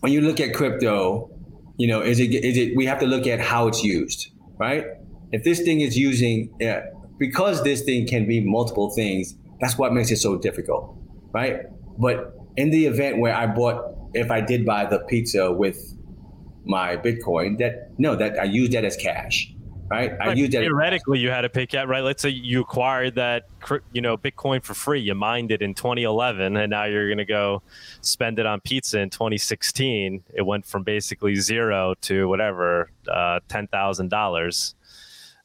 [0.00, 1.30] when you look at crypto,
[1.76, 4.84] you know is it is it we have to look at how it's used, right?
[5.32, 6.86] If this thing is using yeah,
[7.18, 10.96] because this thing can be multiple things, that's what makes it so difficult,
[11.32, 11.62] right?
[11.98, 15.94] But in the event where I bought, if I did buy the pizza with
[16.64, 19.52] my Bitcoin, that no, that I use that as cash,
[19.88, 20.12] right?
[20.20, 21.18] I use that theoretically.
[21.18, 22.02] you had to pay cash, right?
[22.02, 23.44] Let's say you acquired that,
[23.92, 25.00] you know, Bitcoin for free.
[25.00, 27.62] You mined it in 2011, and now you're going to go
[28.00, 30.24] spend it on pizza in 2016.
[30.34, 34.74] It went from basically zero to whatever, uh, ten thousand dollars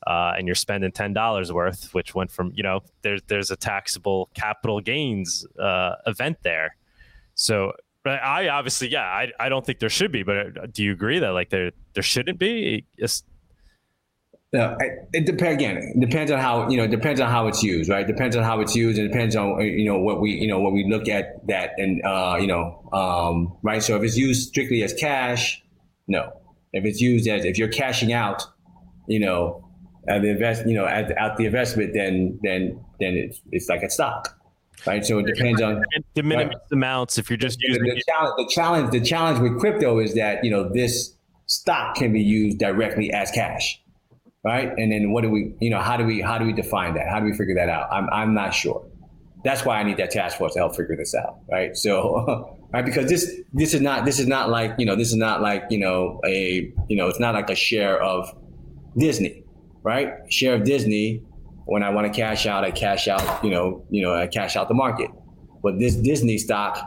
[0.07, 3.55] uh, and you're spending ten dollars worth, which went from you know there's there's a
[3.55, 6.75] taxable capital gains uh, event there.
[7.35, 7.73] So
[8.05, 11.19] I obviously yeah I, I don't think there should be, but uh, do you agree
[11.19, 12.85] that like there there shouldn't be?
[12.97, 13.23] It's,
[14.53, 14.77] no,
[15.13, 15.63] it depends.
[15.63, 16.83] Again, it depends on how you know.
[16.83, 18.03] It depends on how it's used, right?
[18.03, 20.47] It depends on how it's used, and it depends on you know what we you
[20.47, 23.81] know what we look at that and uh, you know um, right.
[23.81, 25.63] So if it's used strictly as cash,
[26.07, 26.33] no.
[26.73, 28.43] If it's used as if you're cashing out,
[29.07, 29.67] you know,
[30.09, 33.83] uh, the invest, you know, at, out the investment, then then then it's it's like
[33.83, 34.37] a stock,
[34.87, 35.05] right?
[35.05, 35.83] So it depends on
[36.15, 36.57] the minimum right?
[36.71, 37.17] amounts.
[37.17, 40.43] If you're just using the, the challenge, the challenge, the challenge with crypto is that
[40.43, 43.79] you know this stock can be used directly as cash,
[44.43, 44.71] right?
[44.77, 47.07] And then what do we, you know, how do we how do we define that?
[47.07, 47.87] How do we figure that out?
[47.91, 48.87] I'm I'm not sure.
[49.43, 51.75] That's why I need that task force to help figure this out, right?
[51.75, 55.15] So, right, because this this is not this is not like you know this is
[55.17, 58.27] not like you know a you know it's not like a share of
[58.97, 59.40] Disney
[59.83, 60.13] right?
[60.31, 61.23] Share of Disney.
[61.65, 63.43] When I want to cash out, I cash out.
[63.43, 65.09] You know, you know, I cash out the market.
[65.63, 66.79] But this Disney stock,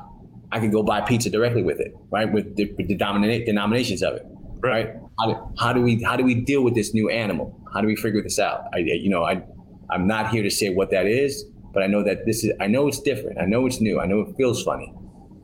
[0.53, 2.31] I could go buy pizza directly with it, right?
[2.31, 4.27] With the, with the dominate denominations of it,
[4.61, 4.95] right?
[5.19, 7.59] How do, how do we how do we deal with this new animal?
[7.73, 8.65] How do we figure this out?
[8.75, 9.43] I, you know, I
[9.91, 12.53] I'm not here to say what that is, but I know that this is.
[12.61, 13.39] I know it's different.
[13.39, 14.01] I know it's new.
[14.01, 14.93] I know it feels funny.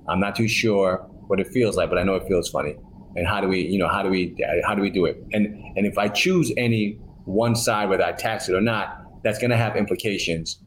[0.09, 2.77] I'm not too sure what it feels like, but I know it feels funny.
[3.17, 5.23] And how do we, you know, how do we how do we do it?
[5.33, 5.47] And
[5.77, 6.99] and if I choose any
[7.31, 10.59] one side, whether I tax it or not, that's going to have implications.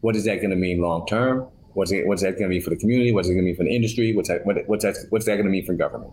[0.00, 1.48] What is that going to mean long term?
[1.74, 3.12] What's, what's that going to mean for the community?
[3.12, 4.14] What's it going to mean for the industry?
[4.14, 6.12] What's that, what, what's that, what's that going to mean for government?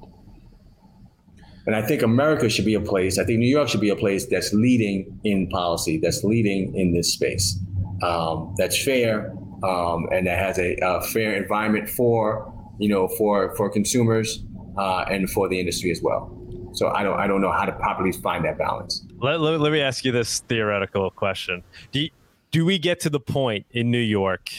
[1.68, 3.95] And I think America should be a place, I think New York should be a
[3.95, 7.60] place that's leading in policy, that's leading in this space,
[8.02, 9.32] um, that's fair,
[9.64, 14.43] um, and that has a, a, fair environment for, you know, for, for consumers
[14.76, 16.36] uh, and for the industry as well.
[16.74, 19.06] So I don't I don't know how to properly find that balance.
[19.22, 21.61] Let, let, let me ask you this theoretical question.
[21.91, 22.09] Do you,
[22.49, 24.49] do we get to the point in New York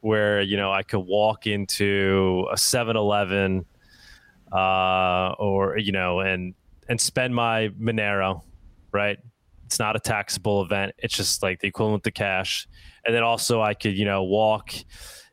[0.00, 3.66] where you know I could walk into a 7-Eleven
[4.52, 6.54] uh, or you know and
[6.88, 8.42] and spend my Monero,
[8.90, 9.18] right?
[9.66, 10.94] It's not a taxable event.
[10.96, 12.66] It's just like the equivalent to cash.
[13.04, 14.72] And then also I could, you know, walk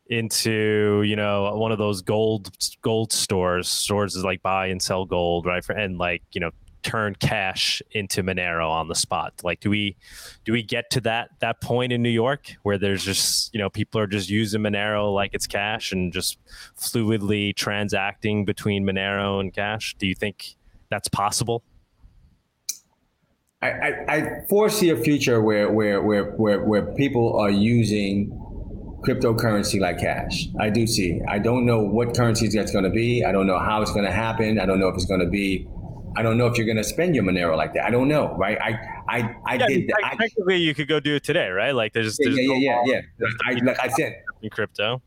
[0.08, 5.06] into you know one of those gold gold stores stores is like buy and sell
[5.06, 6.52] gold right for and like you know
[6.84, 9.96] turn cash into monero on the spot like do we
[10.44, 13.70] do we get to that that point in new york where there's just you know
[13.70, 16.38] people are just using monero like it's cash and just
[16.78, 20.56] fluidly transacting between monero and cash do you think
[20.90, 21.64] that's possible
[23.62, 28.38] I, I, I foresee a future where, where, where, where, where people are using
[29.04, 30.48] cryptocurrency like cash.
[30.60, 31.22] I do see.
[31.28, 33.24] I don't know what currency that's going to be.
[33.24, 34.60] I don't know how it's going to happen.
[34.60, 35.68] I don't know if it's going to be.
[36.16, 37.86] I don't know if you're going to spend your Monero like that.
[37.86, 38.58] I don't know, right?
[38.62, 39.92] I I I yeah, did.
[40.02, 41.74] Technically, you could go do it today, right?
[41.74, 43.28] Like there's, yeah, there's yeah, yeah, yeah, yeah.
[43.48, 45.02] I, like I said, in crypto.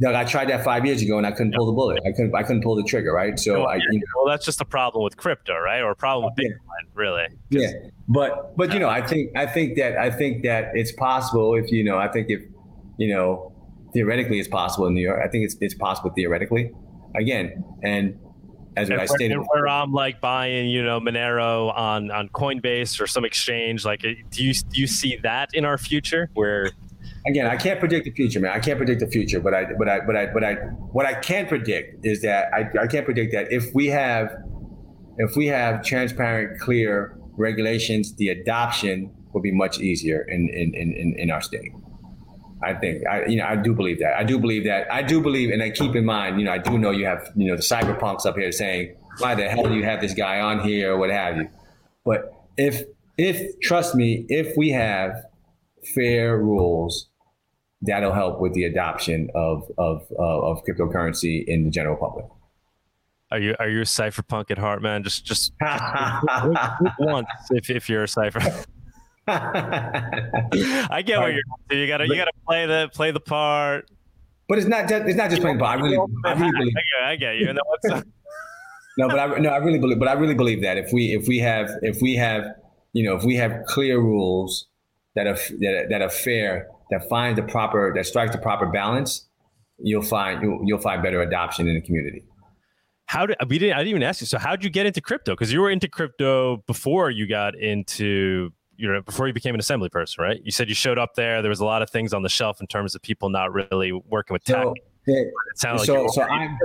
[0.00, 2.00] Doug, I tried that five years ago and I couldn't pull the bullet.
[2.06, 2.34] I couldn't.
[2.34, 3.12] I couldn't pull the trigger.
[3.12, 3.38] Right.
[3.38, 3.76] So I.
[3.76, 5.80] You know, well, that's just a problem with crypto, right?
[5.82, 7.26] Or a problem with Bitcoin, really.
[7.50, 7.72] Yeah,
[8.08, 11.70] but but you know, I think I think that I think that it's possible if
[11.70, 11.98] you know.
[11.98, 12.40] I think if
[12.96, 13.52] you know,
[13.92, 15.20] theoretically, it's possible in New York.
[15.22, 16.72] I think it's it's possible theoretically.
[17.14, 18.18] Again, and
[18.80, 23.06] as what I stated, where I'm like buying, you know, Monero on on Coinbase or
[23.06, 26.70] some exchange, like, do you do you see that in our future where?
[27.26, 28.52] Again, I can't predict the future, man.
[28.52, 31.12] I can't predict the future, but I, but I, but I, but I, what I
[31.12, 34.34] can predict is that I, I can't predict that if we have,
[35.18, 41.14] if we have transparent, clear regulations, the adoption will be much easier in in in,
[41.18, 41.72] in our state.
[42.62, 44.18] I think I you know I do believe that.
[44.18, 44.92] I do believe that.
[44.92, 47.30] I do believe, and I keep in mind, you know, I do know you have
[47.36, 50.40] you know the cypherpunks up here saying, "Why the hell do you have this guy
[50.40, 51.48] on here?" or what have you.
[52.04, 52.82] But if
[53.16, 55.24] if trust me, if we have
[55.94, 57.08] fair rules,
[57.82, 62.26] that'll help with the adoption of of uh, of cryptocurrency in the general public.
[63.30, 65.02] Are you are you a cypherpunk at heart, man?
[65.02, 66.22] Just just, just
[66.98, 68.40] once if if you're a cipher.
[70.90, 71.82] I get what you're doing.
[71.82, 73.88] You gotta you gotta play the play the part.
[74.48, 75.78] But it's not just, it's not just playing the part.
[75.78, 76.74] I really, I really believe.
[76.76, 77.52] I get, I get you.
[78.98, 79.98] no, but I no, I really believe.
[79.98, 82.44] But I really believe that if we if we have if we have
[82.92, 84.66] you know if we have clear rules
[85.14, 89.28] that are that, that are fair that find the proper that strikes the proper balance,
[89.78, 92.24] you'll find you'll, you'll find better adoption in the community.
[93.06, 94.26] How did we didn't I didn't even ask you.
[94.26, 95.32] So how did you get into crypto?
[95.32, 99.60] Because you were into crypto before you got into you know before you became an
[99.60, 100.40] assembly person, right?
[100.44, 101.42] You said you showed up there.
[101.42, 103.92] There was a lot of things on the shelf in terms of people not really
[103.92, 104.64] working with tech.
[105.56, 106.58] So, it so, like so I'm,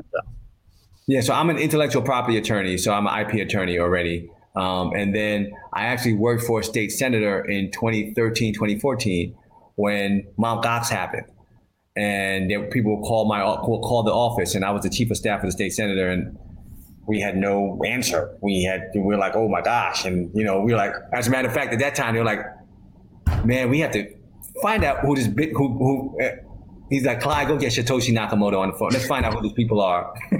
[1.07, 4.30] yeah, so I'm an intellectual property attorney, so I'm an IP attorney already.
[4.55, 9.36] Um, and then I actually worked for a state senator in 2013, 2014
[9.76, 10.63] when Mt.
[10.63, 11.28] Gox happened.
[11.97, 15.11] And there, people would call my would call the office, and I was the chief
[15.11, 16.09] of staff of the state senator.
[16.09, 16.38] And
[17.08, 18.36] we had no answer.
[18.41, 21.28] We had we were like, oh my gosh, and you know, we were like, as
[21.28, 22.45] a matter of fact, at that time they were like,
[23.45, 24.14] man, we have to
[24.62, 26.20] find out who this big who who.
[26.22, 26.30] Uh,
[26.89, 28.89] he's like, Clyde, go get Satoshi Nakamoto on the phone.
[28.91, 30.14] Let's find out who these people are.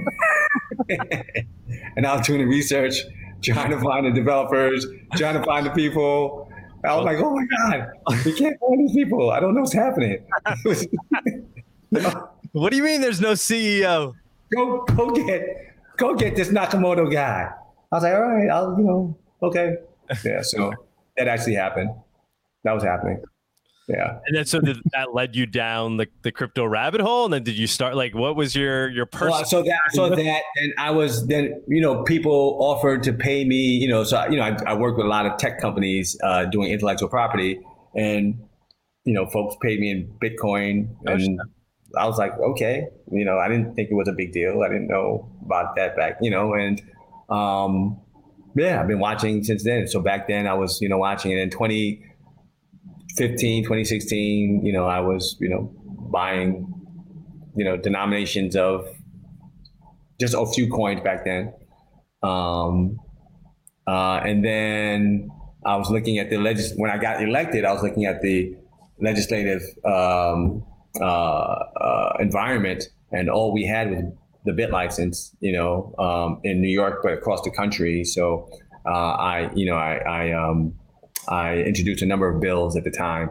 [1.96, 2.94] and I was doing the research,
[3.42, 4.86] trying to find the developers,
[5.16, 6.50] trying to find the people.
[6.84, 7.90] I was like, oh my god,
[8.24, 9.30] we can't find these people.
[9.30, 10.24] I don't know what's happening.
[12.52, 13.02] What do you mean?
[13.02, 14.14] There's no CEO?
[14.54, 15.65] Go go get
[15.96, 17.50] go get this Nakamoto guy.
[17.92, 19.76] I was like, all right, I'll, you know, okay.
[20.24, 20.72] Yeah, so
[21.16, 21.90] that actually happened.
[22.64, 23.22] That was happening.
[23.88, 24.18] Yeah.
[24.26, 27.26] And then so did, that led you down the, the crypto rabbit hole.
[27.26, 30.08] And then did you start like what was your your personal well, so that so
[30.16, 34.24] that and I was then you know people offered to pay me, you know, so
[34.28, 37.60] you know, I, I work with a lot of tech companies uh, doing intellectual property
[37.94, 38.36] and
[39.04, 41.40] you know, folks paid me in Bitcoin and
[41.96, 44.62] I was like, okay, you know, I didn't think it was a big deal.
[44.62, 46.80] I didn't know about that back, you know, and
[47.28, 48.00] um,
[48.56, 49.86] yeah, I've been watching since then.
[49.86, 55.00] So back then I was, you know, watching it in 2015, 2016, you know, I
[55.00, 55.72] was, you know,
[56.10, 56.72] buying,
[57.54, 58.88] you know, denominations of
[60.18, 61.52] just a few coins back then.
[62.22, 62.98] Um,
[63.86, 65.30] uh, and then
[65.64, 68.56] I was looking at the legis when I got elected, I was looking at the
[69.00, 70.64] legislative um,
[71.00, 74.04] uh, uh, environment, and all we had was
[74.44, 78.04] the BitLicense, you know, um, in New York, but across the country.
[78.04, 78.48] So
[78.86, 80.74] uh, I, you know, I, I, um,
[81.28, 83.30] I introduced a number of bills at the time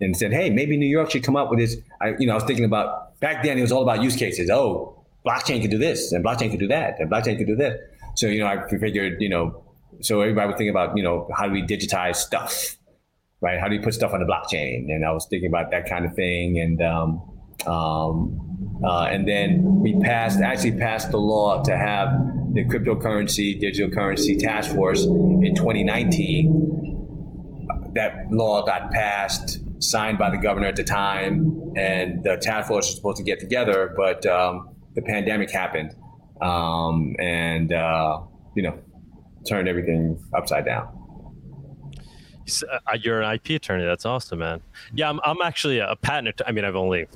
[0.00, 1.76] and said, hey, maybe New York should come up with this.
[2.00, 3.58] I, you know, I was thinking about back then.
[3.58, 4.50] It was all about use cases.
[4.50, 7.78] Oh, blockchain could do this, and blockchain could do that, and blockchain could do this.
[8.16, 9.64] So you know, I figured, you know,
[10.00, 12.76] so everybody would think about, you know, how do we digitize stuff?
[13.44, 13.60] Right?
[13.60, 14.86] How do you put stuff on the blockchain?
[14.88, 16.58] And I was thinking about that kind of thing.
[16.58, 17.20] And um,
[17.66, 22.08] um, uh, and then we passed, actually passed the law to have
[22.54, 27.92] the cryptocurrency, digital currency task force in 2019.
[27.94, 32.86] That law got passed, signed by the governor at the time, and the task force
[32.86, 35.94] was supposed to get together, but um, the pandemic happened,
[36.40, 38.20] um, and uh,
[38.56, 38.78] you know,
[39.48, 41.03] turned everything upside down.
[42.62, 43.84] Uh, you're an IP attorney.
[43.84, 44.60] That's awesome, man.
[44.92, 46.40] Yeah, I'm, I'm actually a patent.
[46.46, 47.06] I mean, I've only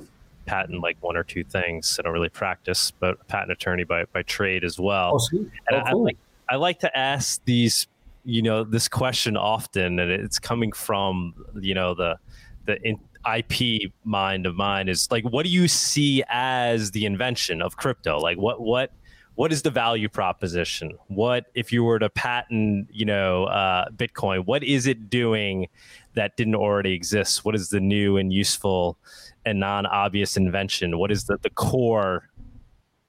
[0.45, 1.97] patent like one or two things.
[1.99, 5.19] I don't really practice, but a patent attorney by, by trade as well.
[5.33, 6.01] Oh, and oh, I, cool.
[6.01, 6.17] I, like,
[6.49, 7.87] I like to ask these,
[8.25, 12.17] you know, this question often, and it's coming from, you know, the
[12.65, 12.99] the in,
[13.37, 18.17] IP mind of mine is like, what do you see as the invention of crypto?
[18.17, 18.91] Like, what what
[19.39, 20.97] what is the value proposition?
[21.07, 24.45] What if you were to patent, you know, uh, Bitcoin?
[24.45, 25.69] What is it doing
[26.15, 27.45] that didn't already exist?
[27.45, 28.97] What is the new and useful
[29.45, 30.99] and non-obvious invention?
[30.99, 32.27] What is the, the core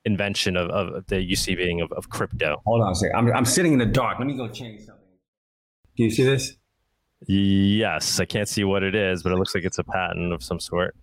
[0.05, 2.63] invention of, of the UCVing of, of crypto?
[2.65, 3.17] Hold on a second.
[3.17, 4.21] I'm, I'm sitting in the dark.
[4.21, 5.05] Let me go change something.
[5.97, 6.53] Can you see this?
[7.27, 10.45] Yes, I can't see what it is, but it looks like it's a patent of
[10.45, 10.95] some sort.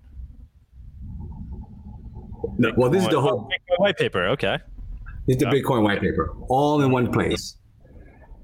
[2.58, 4.28] No, well, this is the whole oh, white paper.
[4.28, 4.60] Okay.
[5.28, 7.58] Is the Bitcoin white paper, all in one place.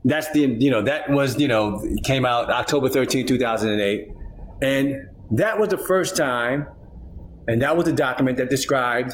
[0.05, 4.09] That's the, you know, that was, you know, came out October 13, 2008.
[4.61, 6.67] And that was the first time,
[7.47, 9.13] and that was the document that described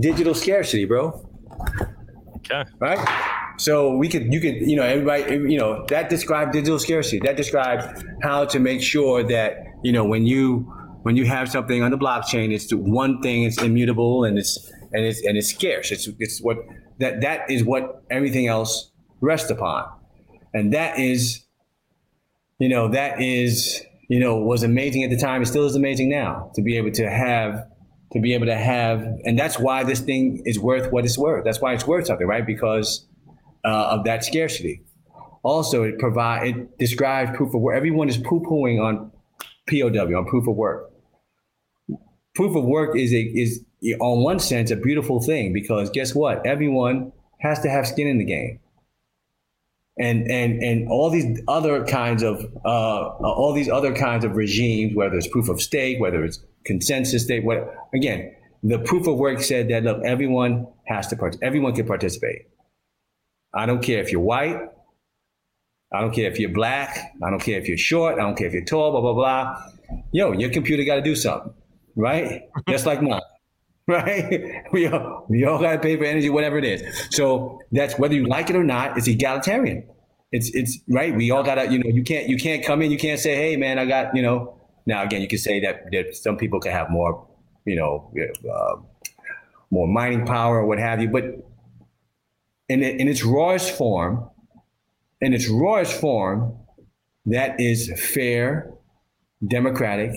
[0.00, 1.24] digital scarcity, bro.
[2.38, 2.64] Okay.
[2.80, 2.98] Right?
[3.58, 7.20] So we could, you could, you know, everybody, you know, that described digital scarcity.
[7.20, 10.70] That described how to make sure that, you know, when you
[11.02, 15.04] when you have something on the blockchain, it's one thing, it's immutable and it's and
[15.04, 15.90] it's and it's scarce.
[15.90, 16.58] It's it's what
[17.00, 18.90] that that is what everything else
[19.20, 19.86] rests upon,
[20.54, 21.44] and that is,
[22.58, 25.42] you know, that is you know was amazing at the time.
[25.42, 27.66] It still is amazing now to be able to have
[28.12, 31.44] to be able to have, and that's why this thing is worth what it's worth.
[31.44, 32.46] That's why it's worth something, right?
[32.46, 33.06] Because
[33.64, 34.82] uh, of that scarcity.
[35.42, 37.76] Also, it provide it describes proof of work.
[37.76, 39.10] Everyone is poo pooing on
[39.68, 40.90] POW on proof of work.
[42.34, 43.64] Proof of work is a is
[44.00, 46.46] on one sense a beautiful thing because guess what?
[46.46, 48.60] Everyone has to have skin in the game.
[49.98, 54.96] And and and all these other kinds of uh, all these other kinds of regimes,
[54.96, 59.40] whether it's proof of stake, whether it's consensus stake, what again, the proof of work
[59.40, 62.48] said that look, everyone has to part, everyone can participate.
[63.54, 64.58] I don't care if you're white.
[65.92, 67.12] I don't care if you're black.
[67.22, 68.14] I don't care if you're short.
[68.14, 69.62] I don't care if you're tall, blah, blah, blah.
[70.10, 71.52] Yo, your computer got to do something,
[71.94, 72.42] right?
[72.68, 73.20] Just like mine,
[73.88, 74.64] right?
[74.72, 76.82] We all, we all got to pay for energy, whatever it is.
[77.10, 79.86] So that's whether you like it or not, it's egalitarian.
[80.32, 81.14] It's, it's right.
[81.14, 83.36] We all got to, you know, you can't, you can't come in, you can't say,
[83.36, 86.60] hey, man, I got, you know, now again, you can say that, that some people
[86.60, 87.26] can have more,
[87.66, 88.12] you know,
[88.50, 88.76] uh,
[89.70, 91.24] more mining power or what have you, but
[92.68, 94.28] in, in its rawest form,
[95.20, 96.56] in its rawest form,
[97.26, 98.72] that is fair,
[99.46, 100.12] democratic,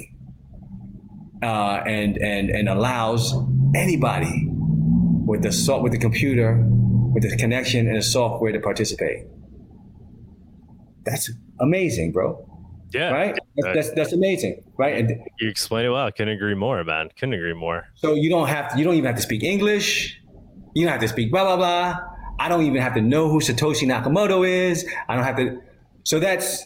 [1.42, 3.34] uh, and and and allows
[3.76, 4.48] anybody
[5.28, 6.64] with the with the computer,
[7.14, 9.26] with the connection and the software to participate.
[11.04, 12.44] That's amazing, bro.
[12.94, 13.38] Yeah, right.
[13.58, 14.98] That's, that's, that's amazing, right?
[14.98, 16.06] And you explain it well.
[16.06, 17.10] I couldn't agree more, man.
[17.20, 17.86] Couldn't agree more.
[17.96, 20.22] So you don't have to, you don't even have to speak English.
[20.74, 22.00] You don't have to speak blah blah blah.
[22.40, 24.88] I don't even have to know who Satoshi Nakamoto is.
[25.10, 25.62] I don't have to.
[26.04, 26.66] So that's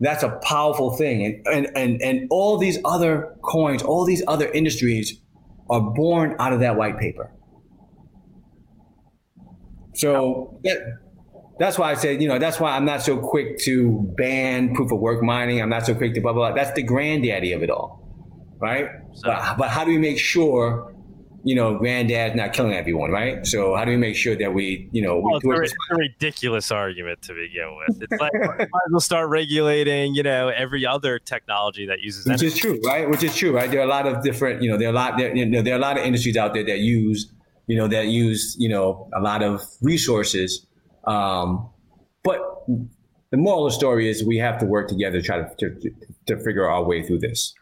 [0.00, 1.24] that's a powerful thing.
[1.24, 5.20] And and and, and all these other coins, all these other industries
[5.68, 7.30] are born out of that white paper.
[9.94, 10.78] So that,
[11.58, 14.92] that's why I said, you know, that's why I'm not so quick to ban proof
[14.92, 15.60] of work mining.
[15.60, 16.56] I'm not so quick to blah, blah, blah.
[16.56, 18.04] That's the granddaddy of it all,
[18.58, 18.88] right?
[19.14, 20.94] So, but, but how do we make sure
[21.46, 23.46] you know, granddad's not killing everyone, right?
[23.46, 25.96] So how do we make sure that we, you know, well, we, it's, a, a,
[25.96, 28.02] ridiculous argument to begin with.
[28.02, 28.32] It's like
[28.90, 32.32] we'll start regulating, you know, every other technology that uses that.
[32.32, 33.08] which is true, right?
[33.08, 33.70] Which is true, right?
[33.70, 35.62] There are a lot of different, you know, there are a lot, there, you know,
[35.62, 37.32] there are a lot of industries out there that use,
[37.68, 40.66] you know, that use, you know, a lot of resources.
[41.06, 41.70] Um,
[42.24, 42.40] but
[43.30, 45.90] the moral of the story is we have to work together to try to, to,
[46.26, 47.54] to figure our way through this.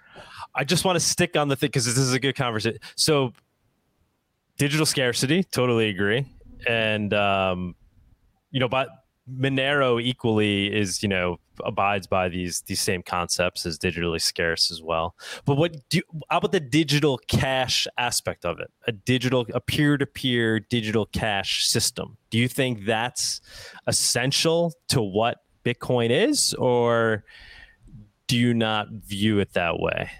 [0.54, 2.78] I just want to stick on the thing because this is a good conversation.
[2.96, 3.32] So
[4.58, 6.26] digital scarcity, totally agree.
[6.66, 7.74] And um,
[8.50, 8.88] you know, but
[9.30, 14.82] Monero equally is, you know, abides by these these same concepts as digitally scarce as
[14.82, 15.14] well.
[15.44, 16.00] But what do
[16.30, 18.70] how about the digital cash aspect of it?
[18.86, 22.16] A digital a peer-to-peer digital cash system.
[22.30, 23.40] Do you think that's
[23.86, 27.24] essential to what Bitcoin is or
[28.26, 30.10] do you not view it that way?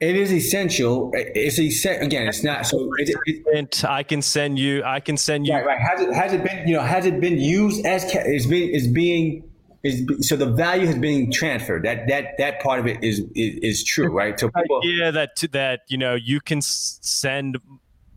[0.00, 1.10] It is essential.
[1.12, 2.06] It's essential.
[2.06, 2.66] Again, it's not.
[2.66, 4.84] So it, it, I can send you.
[4.84, 5.54] I can send you.
[5.54, 5.80] Right, right.
[5.80, 6.68] Has it has it been?
[6.68, 9.42] You know, has it been used as is being is being
[9.82, 11.84] is so the value has been transferred.
[11.84, 14.38] That that that part of it is is, is true, right?
[14.38, 17.58] So people, idea that that you know you can send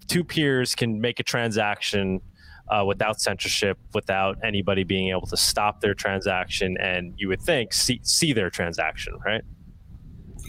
[0.07, 2.21] two peers can make a transaction
[2.69, 7.73] uh, without censorship, without anybody being able to stop their transaction, and you would think
[7.73, 9.41] see see their transaction, right?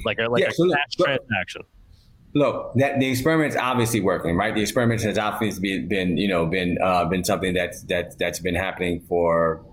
[0.04, 1.62] Like a like yeah, a so cash look, transaction.
[2.34, 4.54] Look, that the experiment's obviously working, right?
[4.54, 8.38] The experiment has obviously been, been you know, been uh, been something that's that that's
[8.38, 9.64] been happening for,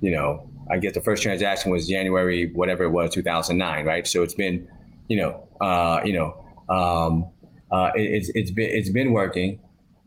[0.00, 4.06] you know, I guess the first transaction was January, whatever it was, 2009, right?
[4.06, 4.68] So it's been,
[5.08, 7.30] you know, uh, you know, um,
[7.70, 9.60] uh, it, it's it's been it's been working.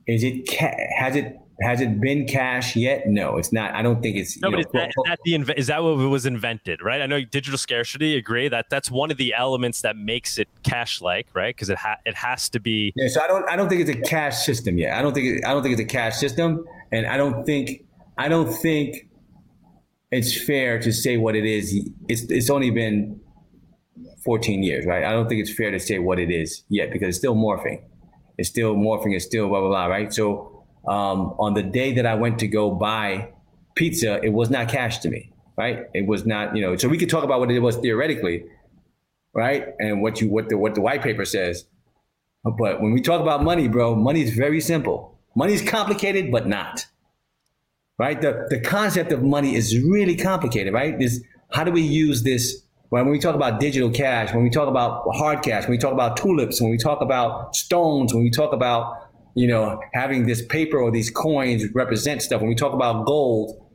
[0.05, 0.49] Is it
[0.97, 3.07] has it has it been cash yet?
[3.07, 3.73] No, it's not.
[3.73, 4.39] I don't think it's.
[4.39, 7.01] No, but know, is, that, is, that the, is that what was invented, right?
[7.01, 8.15] I know digital scarcity.
[8.15, 11.55] Agree that that's one of the elements that makes it cash-like, right?
[11.55, 12.93] Because it ha- it has to be.
[12.95, 14.97] Yeah, so I don't I don't think it's a cash system yet.
[14.97, 17.85] I don't think it, I don't think it's a cash system, and I don't think
[18.17, 19.09] I don't think
[20.11, 21.89] it's fair to say what it is.
[22.07, 23.19] It's it's only been
[24.23, 25.03] 14 years, right?
[25.03, 27.81] I don't think it's fair to say what it is yet because it's still morphing.
[28.37, 29.15] It's still morphing.
[29.15, 30.13] It's still blah blah blah, right?
[30.13, 30.58] So
[30.89, 33.31] um, on the day that I went to go buy
[33.75, 35.85] pizza, it was not cash to me, right?
[35.93, 36.75] It was not, you know.
[36.77, 38.45] So we could talk about what it was theoretically,
[39.33, 39.67] right?
[39.77, 41.65] And what you what the what the white paper says.
[42.43, 45.19] But when we talk about money, bro, money is very simple.
[45.35, 46.87] Money is complicated, but not.
[47.99, 48.19] Right?
[48.19, 50.97] The the concept of money is really complicated, right?
[50.97, 51.21] This
[51.51, 55.03] how do we use this when we talk about digital cash, when we talk about
[55.13, 58.53] hard cash, when we talk about tulips, when we talk about stones, when we talk
[58.53, 59.08] about
[59.39, 62.41] you know, having this paper or these coins represent stuff.
[62.41, 63.65] When we talk about gold,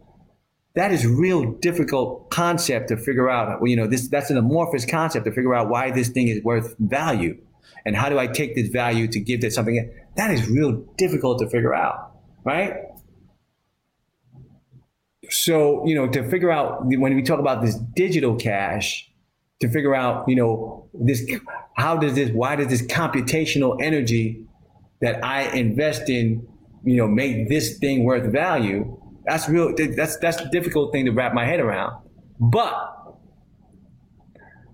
[0.74, 3.62] that is real difficult concept to figure out.
[3.62, 6.44] Well, You know, this that's an amorphous concept to figure out why this thing is
[6.44, 7.40] worth value,
[7.86, 9.90] and how do I take this value to give this something.
[10.16, 12.12] That is real difficult to figure out,
[12.44, 12.74] right?
[15.30, 19.10] So you know, to figure out when we talk about this digital cash,
[19.60, 21.26] to figure out you know this,
[21.74, 24.44] how does this, why does this computational energy
[25.00, 26.46] that I invest in,
[26.84, 29.74] you know, make this thing worth value, that's real.
[29.76, 32.02] That's that's a difficult thing to wrap my head around.
[32.38, 32.74] But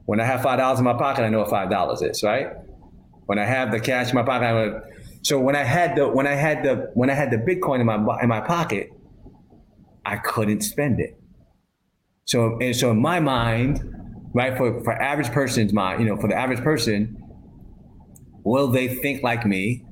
[0.07, 2.49] when I have five dollars in my pocket, I know what five dollars is, right?
[3.27, 4.91] When I have the cash in my pocket, I
[5.23, 7.87] so when I had the when I had the when I had the Bitcoin in
[7.87, 8.91] my in my pocket,
[10.05, 11.21] I couldn't spend it.
[12.25, 13.83] So and so in my mind,
[14.35, 17.17] right for for average person's mind, you know, for the average person,
[18.45, 19.85] will they think like me?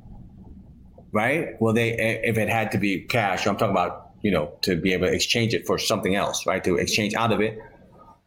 [1.12, 1.60] Right?
[1.60, 4.92] Well, they if it had to be cash, I'm talking about you know to be
[4.92, 6.62] able to exchange it for something else, right?
[6.64, 7.58] To exchange out of it,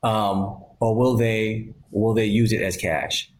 [0.03, 3.31] um, or will they will they use it as cash?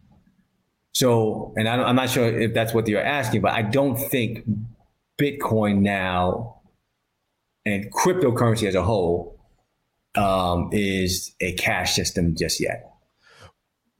[0.92, 4.44] So, and I am not sure if that's what you're asking, but I don't think
[5.18, 6.60] Bitcoin now
[7.64, 9.38] and cryptocurrency as a whole
[10.14, 12.90] um, is a cash system just yet.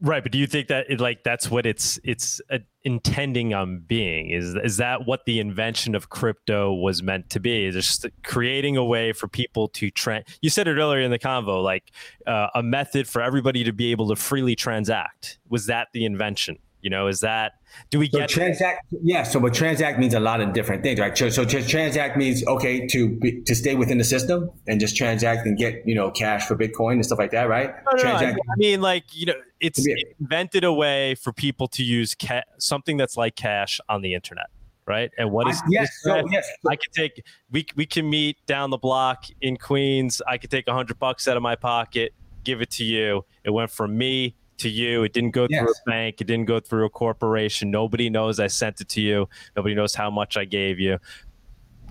[0.01, 3.81] Right, but do you think that it, like that's what it's it's uh, intending on
[3.81, 4.31] being?
[4.31, 7.71] Is is that what the invention of crypto was meant to be?
[7.71, 10.25] Just creating a way for people to trend?
[10.41, 11.93] You said it earlier in the convo, like
[12.27, 15.39] uh, a method for everybody to be able to freely transact.
[15.49, 16.59] Was that the invention?
[16.83, 17.53] You know, is that
[17.91, 18.93] do we so get transact?
[19.03, 19.23] Yeah.
[19.23, 21.17] So, but transact means a lot of different things, right?
[21.17, 25.47] So, so transact means okay to be, to stay within the system and just transact
[25.47, 27.69] and get you know cash for Bitcoin and stuff like that, right?
[27.69, 28.37] No, no, transact.
[28.37, 29.87] No, I mean, like you know, it's
[30.19, 34.47] invented a way for people to use ca- something that's like cash on the internet
[34.85, 35.13] right?
[35.17, 36.45] And what is I, yes, so, yes.
[36.69, 37.23] I can take
[37.53, 40.21] we we can meet down the block in Queens.
[40.27, 43.25] I could take a hundred bucks out of my pocket, give it to you.
[43.45, 45.03] It went from me to you.
[45.03, 45.61] It didn't go yes.
[45.61, 46.21] through a bank.
[46.21, 47.71] It didn't go through a corporation.
[47.71, 49.29] Nobody knows I sent it to you.
[49.57, 50.99] Nobody knows how much I gave you.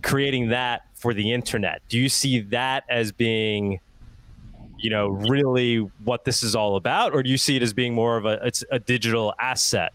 [0.03, 1.82] Creating that for the internet.
[1.89, 3.80] Do you see that as being,
[4.78, 7.93] you know, really what this is all about, or do you see it as being
[7.93, 9.93] more of a it's a digital asset?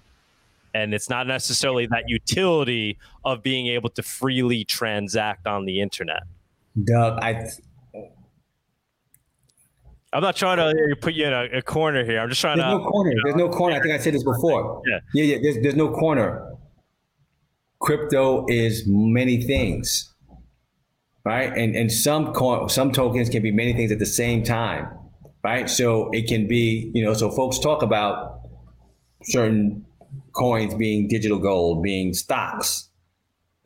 [0.75, 6.25] And it's not necessarily that utility of being able to freely transact on the internet.
[6.85, 7.49] Doug, I
[10.17, 12.21] I'm not trying to uh, put you in a, a corner here.
[12.21, 12.79] I'm just trying there's to.
[12.79, 13.11] No corner.
[13.11, 13.77] You know, there's no corner.
[13.77, 14.83] I think I said this before.
[14.87, 15.01] Yeah.
[15.12, 15.25] Yeah.
[15.25, 15.39] Yeah.
[15.43, 16.55] There's, there's no corner.
[17.81, 20.14] Crypto is many things,
[21.27, 21.53] right?
[21.55, 24.88] And and some co- some tokens can be many things at the same time,
[25.45, 25.68] right?
[25.68, 28.41] So it can be, you know, so folks talk about
[29.25, 29.84] certain
[30.33, 32.88] coins being digital gold, being stocks.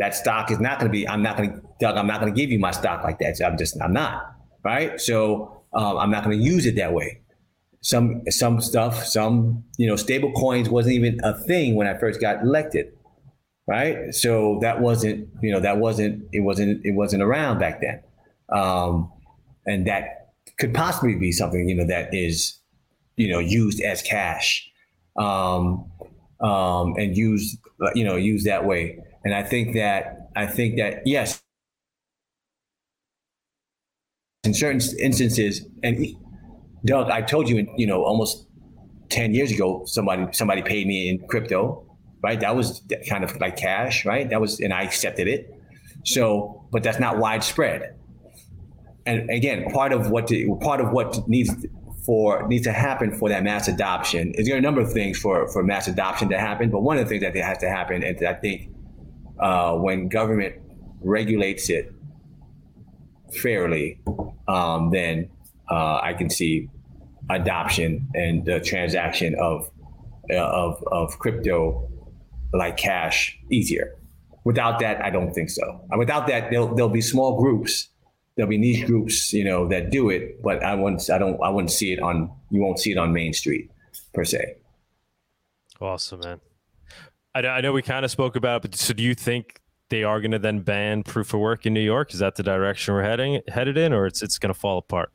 [0.00, 1.06] That stock is not going to be.
[1.06, 1.96] I'm not going to, Doug.
[1.96, 3.36] I'm not going to give you my stock like that.
[3.36, 3.80] So I'm just.
[3.80, 4.34] I'm not.
[4.64, 5.00] Right.
[5.00, 7.20] So um, I'm not going to use it that way.
[7.82, 12.20] Some some stuff, some you know, stable coins wasn't even a thing when I first
[12.20, 12.92] got elected,
[13.66, 14.14] right?
[14.14, 18.02] So that wasn't you know that wasn't it wasn't it wasn't around back then,
[18.50, 19.10] um,
[19.66, 22.58] and that could possibly be something you know that is
[23.16, 24.70] you know used as cash
[25.16, 25.90] um,
[26.40, 27.58] um, and used
[27.94, 28.98] you know used that way.
[29.24, 31.42] And I think that I think that yes,
[34.44, 36.06] in certain instances, and
[36.84, 38.46] Doug, I told you, you know, almost
[39.10, 41.84] ten years ago, somebody somebody paid me in crypto,
[42.22, 42.40] right?
[42.40, 44.28] That was kind of like cash, right?
[44.30, 45.54] That was, and I accepted it.
[46.04, 47.96] So, but that's not widespread.
[49.04, 51.66] And again, part of what to, part of what needs
[52.06, 55.18] for needs to happen for that mass adoption is there are a number of things
[55.18, 58.02] for for mass adoption to happen, but one of the things that has to happen,
[58.02, 58.70] and I think
[59.38, 60.54] uh, when government
[61.02, 61.92] regulates it
[63.32, 64.00] fairly,
[64.48, 65.28] um, then
[65.70, 66.68] uh, I can see
[67.28, 69.70] adoption and the transaction of
[70.30, 71.88] uh, of of crypto
[72.52, 73.96] like cash easier.
[74.44, 75.80] Without that, I don't think so.
[75.96, 77.88] Without that, there'll there'll be small groups,
[78.36, 80.42] there'll be niche groups, you know, that do it.
[80.42, 82.30] But I wouldn't, I don't, I wouldn't see it on.
[82.50, 83.70] You won't see it on Main Street,
[84.14, 84.56] per se.
[85.80, 86.40] Awesome, man.
[87.34, 89.59] I, I know we kind of spoke about it, but so do you think
[89.90, 92.14] they are going to then ban proof of work in New York?
[92.14, 95.12] Is that the direction we're heading headed in, or it's it's going to fall apart?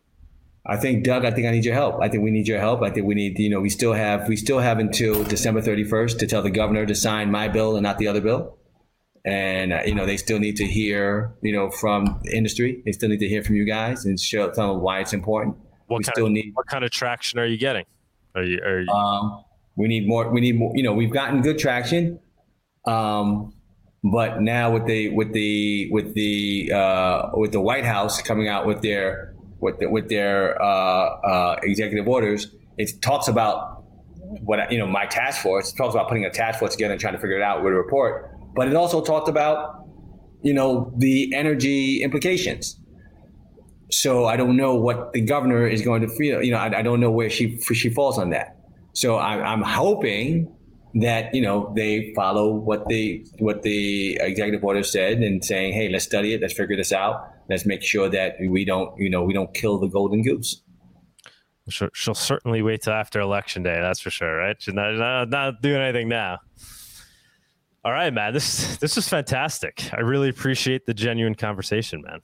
[0.68, 2.02] I think Doug, I think I need your help.
[2.02, 2.82] I think we need your help.
[2.82, 6.18] I think we need, you know, we still have we still have until December 31st
[6.20, 8.58] to tell the governor to sign my bill and not the other bill.
[9.24, 12.82] And uh, you know, they still need to hear, you know, from the industry.
[12.86, 15.56] They still need to hear from you guys and show tell them why it's important.
[15.88, 17.86] What we kind still of, need what kind of traction are you getting?
[18.34, 19.44] Are you are you, um,
[19.76, 22.20] we need more we need more, you know, we've gotten good traction.
[22.86, 23.54] Um,
[24.12, 28.68] but now with the with the with the uh, with the White House coming out
[28.68, 33.84] with their with the, with their uh, uh, executive orders, it talks about
[34.44, 37.14] what you know my task force talks about putting a task force together and trying
[37.14, 38.30] to figure it out with a report.
[38.56, 39.88] But it also talked about
[40.44, 42.80] you know the energy implications.
[43.90, 46.44] So I don't know what the governor is going to feel.
[46.44, 48.56] You know, I, I don't know where she she falls on that.
[48.94, 50.55] So I, I'm hoping
[50.96, 55.90] that you know they follow what the what the executive order said and saying, hey,
[55.90, 59.24] let's study it, let's figure this out, let's make sure that we don't you know
[59.24, 60.62] we don't kill the golden goose.
[61.70, 63.80] she'll, she'll certainly wait till after election day.
[63.80, 64.56] That's for sure, right?
[64.60, 66.40] She's not, not not doing anything now.
[67.84, 68.34] All right, man.
[68.34, 69.90] This this is fantastic.
[69.94, 72.22] I really appreciate the genuine conversation, man.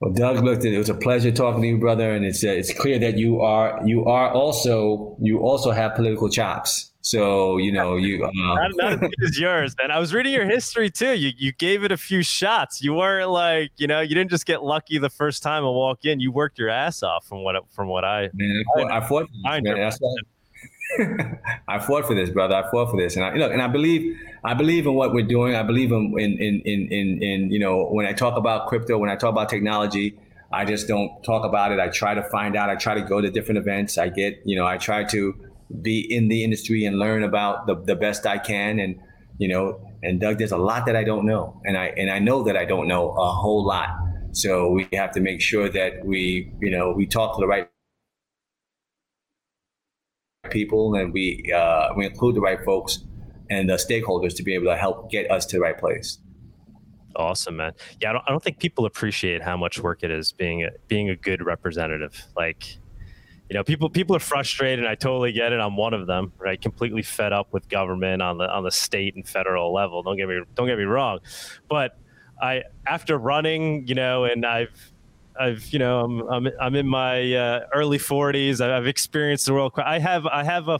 [0.00, 2.72] Well, Doug, look, it was a pleasure talking to you, brother, and it's uh, it's
[2.72, 6.92] clear that you are you are also you also have political chops.
[7.00, 9.90] So you know you uh, not, not as good as yours, man.
[9.90, 11.14] I was reading your history too.
[11.14, 12.82] You you gave it a few shots.
[12.82, 16.04] You weren't like you know you didn't just get lucky the first time and walk
[16.04, 16.20] in.
[16.20, 18.28] You worked your ass off from what from what I.
[18.34, 20.22] Man, I fought, I fought, I man, that's why- I
[21.80, 22.54] fought for this, brother.
[22.54, 25.26] I fought for this, and I look, and I believe, I believe in what we're
[25.26, 25.54] doing.
[25.54, 28.98] I believe in, in, in, in, in, in, you know, when I talk about crypto,
[28.98, 30.18] when I talk about technology,
[30.52, 31.80] I just don't talk about it.
[31.80, 32.70] I try to find out.
[32.70, 33.98] I try to go to different events.
[33.98, 35.34] I get, you know, I try to
[35.82, 38.78] be in the industry and learn about the, the best I can.
[38.78, 39.00] And,
[39.38, 42.18] you know, and Doug, there's a lot that I don't know, and I and I
[42.18, 43.88] know that I don't know a whole lot.
[44.32, 47.68] So we have to make sure that we, you know, we talk to the right
[50.50, 53.04] people and we uh, we include the right folks
[53.50, 56.18] and the stakeholders to be able to help get us to the right place.
[57.14, 57.72] Awesome, man.
[58.00, 60.70] Yeah, I don't, I don't think people appreciate how much work it is being a,
[60.86, 62.26] being a good representative.
[62.36, 62.76] Like,
[63.48, 64.80] you know, people people are frustrated.
[64.80, 65.60] And I totally get it.
[65.60, 66.32] I'm one of them.
[66.38, 70.02] Right, completely fed up with government on the on the state and federal level.
[70.02, 71.20] Don't get me don't get me wrong,
[71.68, 71.98] but
[72.40, 74.92] I after running, you know, and I've
[75.38, 78.60] I've you know I'm I'm, I'm in my uh, early 40s.
[78.60, 79.72] I've experienced the world.
[79.76, 80.78] I have I have a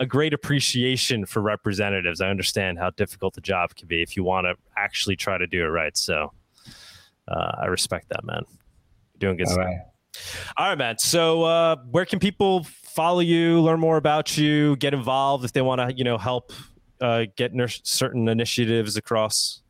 [0.00, 2.20] a great appreciation for representatives.
[2.20, 5.46] I understand how difficult the job can be if you want to actually try to
[5.46, 5.96] do it right.
[5.96, 6.32] So
[7.28, 8.42] uh, I respect that, man.
[9.14, 9.64] You're doing good All stuff.
[9.64, 9.78] right.
[10.56, 10.98] All right, man.
[10.98, 15.62] So uh, where can people follow you, learn more about you, get involved if they
[15.62, 16.52] want to, you know, help
[17.00, 19.61] uh, get ner- certain initiatives across?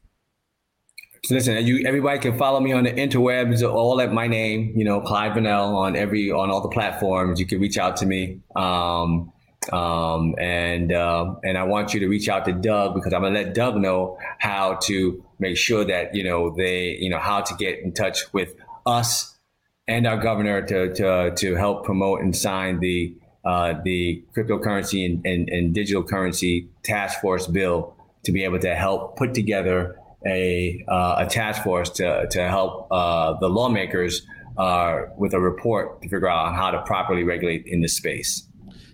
[1.24, 4.84] So listen, you everybody can follow me on the interwebs, all at my name, you
[4.84, 7.38] know, Clyde Vanel on every on all the platforms.
[7.38, 8.40] You can reach out to me.
[8.56, 9.32] Um,
[9.72, 13.36] um, and um, and I want you to reach out to Doug because I'm gonna
[13.36, 17.54] let Doug know how to make sure that you know they you know how to
[17.54, 19.38] get in touch with us
[19.86, 25.24] and our governor to to to help promote and sign the uh, the cryptocurrency and,
[25.24, 27.94] and, and digital currency task force bill
[28.24, 29.96] to be able to help put together
[30.26, 34.22] a uh, a task force to to help uh, the lawmakers
[34.56, 38.48] uh, with a report to figure out how to properly regulate in this space.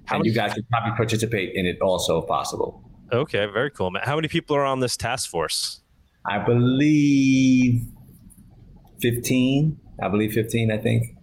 [0.06, 2.82] How and many- you guys can probably participate in it also if possible.
[3.12, 3.92] Okay, very cool.
[4.02, 5.80] How many people are on this task force?
[6.26, 7.86] I believe
[9.00, 9.78] 15.
[10.02, 11.16] I believe 15, I think.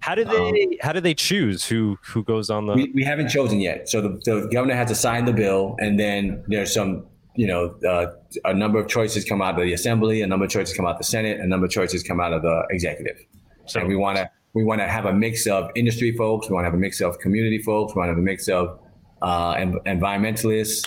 [0.00, 2.74] How do they how do they choose who who goes on the?
[2.74, 3.88] We, we haven't chosen yet.
[3.88, 7.06] So the, the governor has to sign the bill, and then there's some,
[7.40, 8.06] you know, uh,
[8.44, 10.92] a number of choices come out of the assembly, a number of choices come out
[10.96, 13.16] of the Senate, a number of choices come out of the executive.
[13.64, 16.54] So- and we want to we want to have a mix of industry folks, we
[16.54, 18.78] want to have a mix of community folks, we want to have a mix of
[19.22, 20.86] uh, en- environmentalists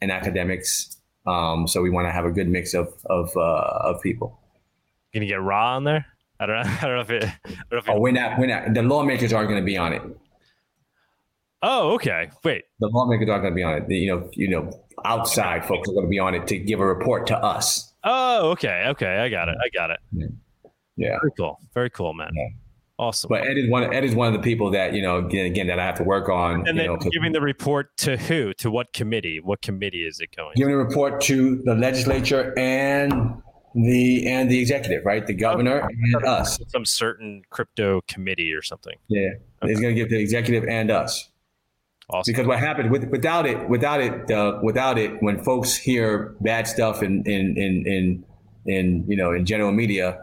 [0.00, 0.96] and academics.
[1.26, 4.40] Um, so we want to have a good mix of of uh, of people.
[5.12, 6.06] Can you get raw on there?
[6.38, 6.70] I don't know.
[6.80, 7.24] I don't know if it.
[7.24, 8.38] I don't know if it Oh, we're not.
[8.38, 8.72] We're not.
[8.72, 10.02] The lawmakers aren't going to be on it.
[11.62, 12.30] Oh, okay.
[12.44, 12.64] Wait.
[12.80, 13.88] The lawmakers are going to be on it.
[13.88, 14.70] The, you know, you know,
[15.04, 17.92] outside folks are going to be on it to give a report to us.
[18.04, 19.98] Oh, okay, okay, I got it, I got it.
[20.96, 22.30] Yeah, very cool, very cool, man.
[22.34, 22.48] Yeah.
[22.98, 23.28] Awesome.
[23.28, 23.94] But Ed is one.
[23.94, 26.04] Ed is one of the people that you know again, again that I have to
[26.04, 26.68] work on.
[26.68, 28.52] And then know, giving the report to who?
[28.54, 29.40] To what committee?
[29.40, 30.52] What committee is it going?
[30.54, 33.40] Giving a report to the legislature and
[33.74, 35.26] the and the executive, right?
[35.26, 35.94] The governor okay.
[36.12, 36.58] and us.
[36.68, 38.96] Some certain crypto committee or something.
[39.08, 39.30] Yeah,
[39.62, 39.72] okay.
[39.72, 41.29] he's going to give the executive and us.
[42.12, 42.32] Awesome.
[42.32, 46.66] Because what happened with, without it, without it, uh, without it, when folks hear bad
[46.66, 48.24] stuff in in in in,
[48.66, 50.20] in you know in general media,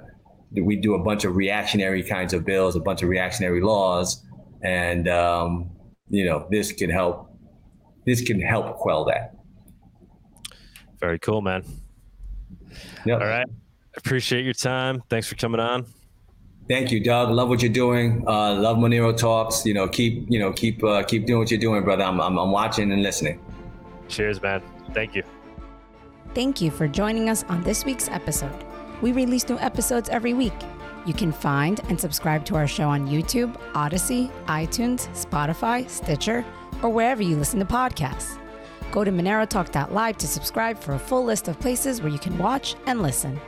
[0.52, 4.22] we do a bunch of reactionary kinds of bills, a bunch of reactionary laws,
[4.62, 5.70] and um,
[6.10, 7.32] you know this can help.
[8.06, 9.36] This can help quell that.
[11.00, 11.64] Very cool, man.
[13.06, 13.22] Yep.
[13.22, 13.48] All right.
[13.96, 15.04] Appreciate your time.
[15.10, 15.86] Thanks for coming on.
[16.68, 17.30] Thank you, Doug.
[17.32, 18.24] Love what you're doing.
[18.28, 19.66] Uh, love Monero talks.
[19.66, 22.04] You know, keep you know keep uh, keep doing what you're doing, brother.
[22.04, 23.40] I'm, I'm I'm watching and listening.
[24.10, 24.62] Cheers, man.
[24.94, 25.24] Thank you.
[26.34, 28.66] Thank you for joining us on this week's episode.
[29.02, 30.54] We release new episodes every week.
[31.06, 36.44] You can find and subscribe to our show on YouTube, Odysee, iTunes, Spotify, Stitcher,
[36.84, 38.38] or wherever you listen to podcasts.
[38.92, 42.76] Go to MoneroTalk.live to subscribe for a full list of places where you can watch
[42.88, 43.40] and listen.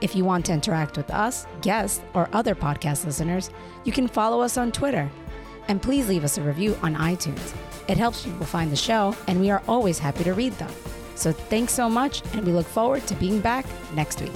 [0.00, 3.50] If you want to interact with us, guests, or other podcast listeners,
[3.84, 5.10] you can follow us on Twitter.
[5.68, 7.54] And please leave us a review on iTunes.
[7.88, 10.70] It helps people find the show, and we are always happy to read them.
[11.14, 13.64] So thanks so much, and we look forward to being back
[13.94, 14.32] next week.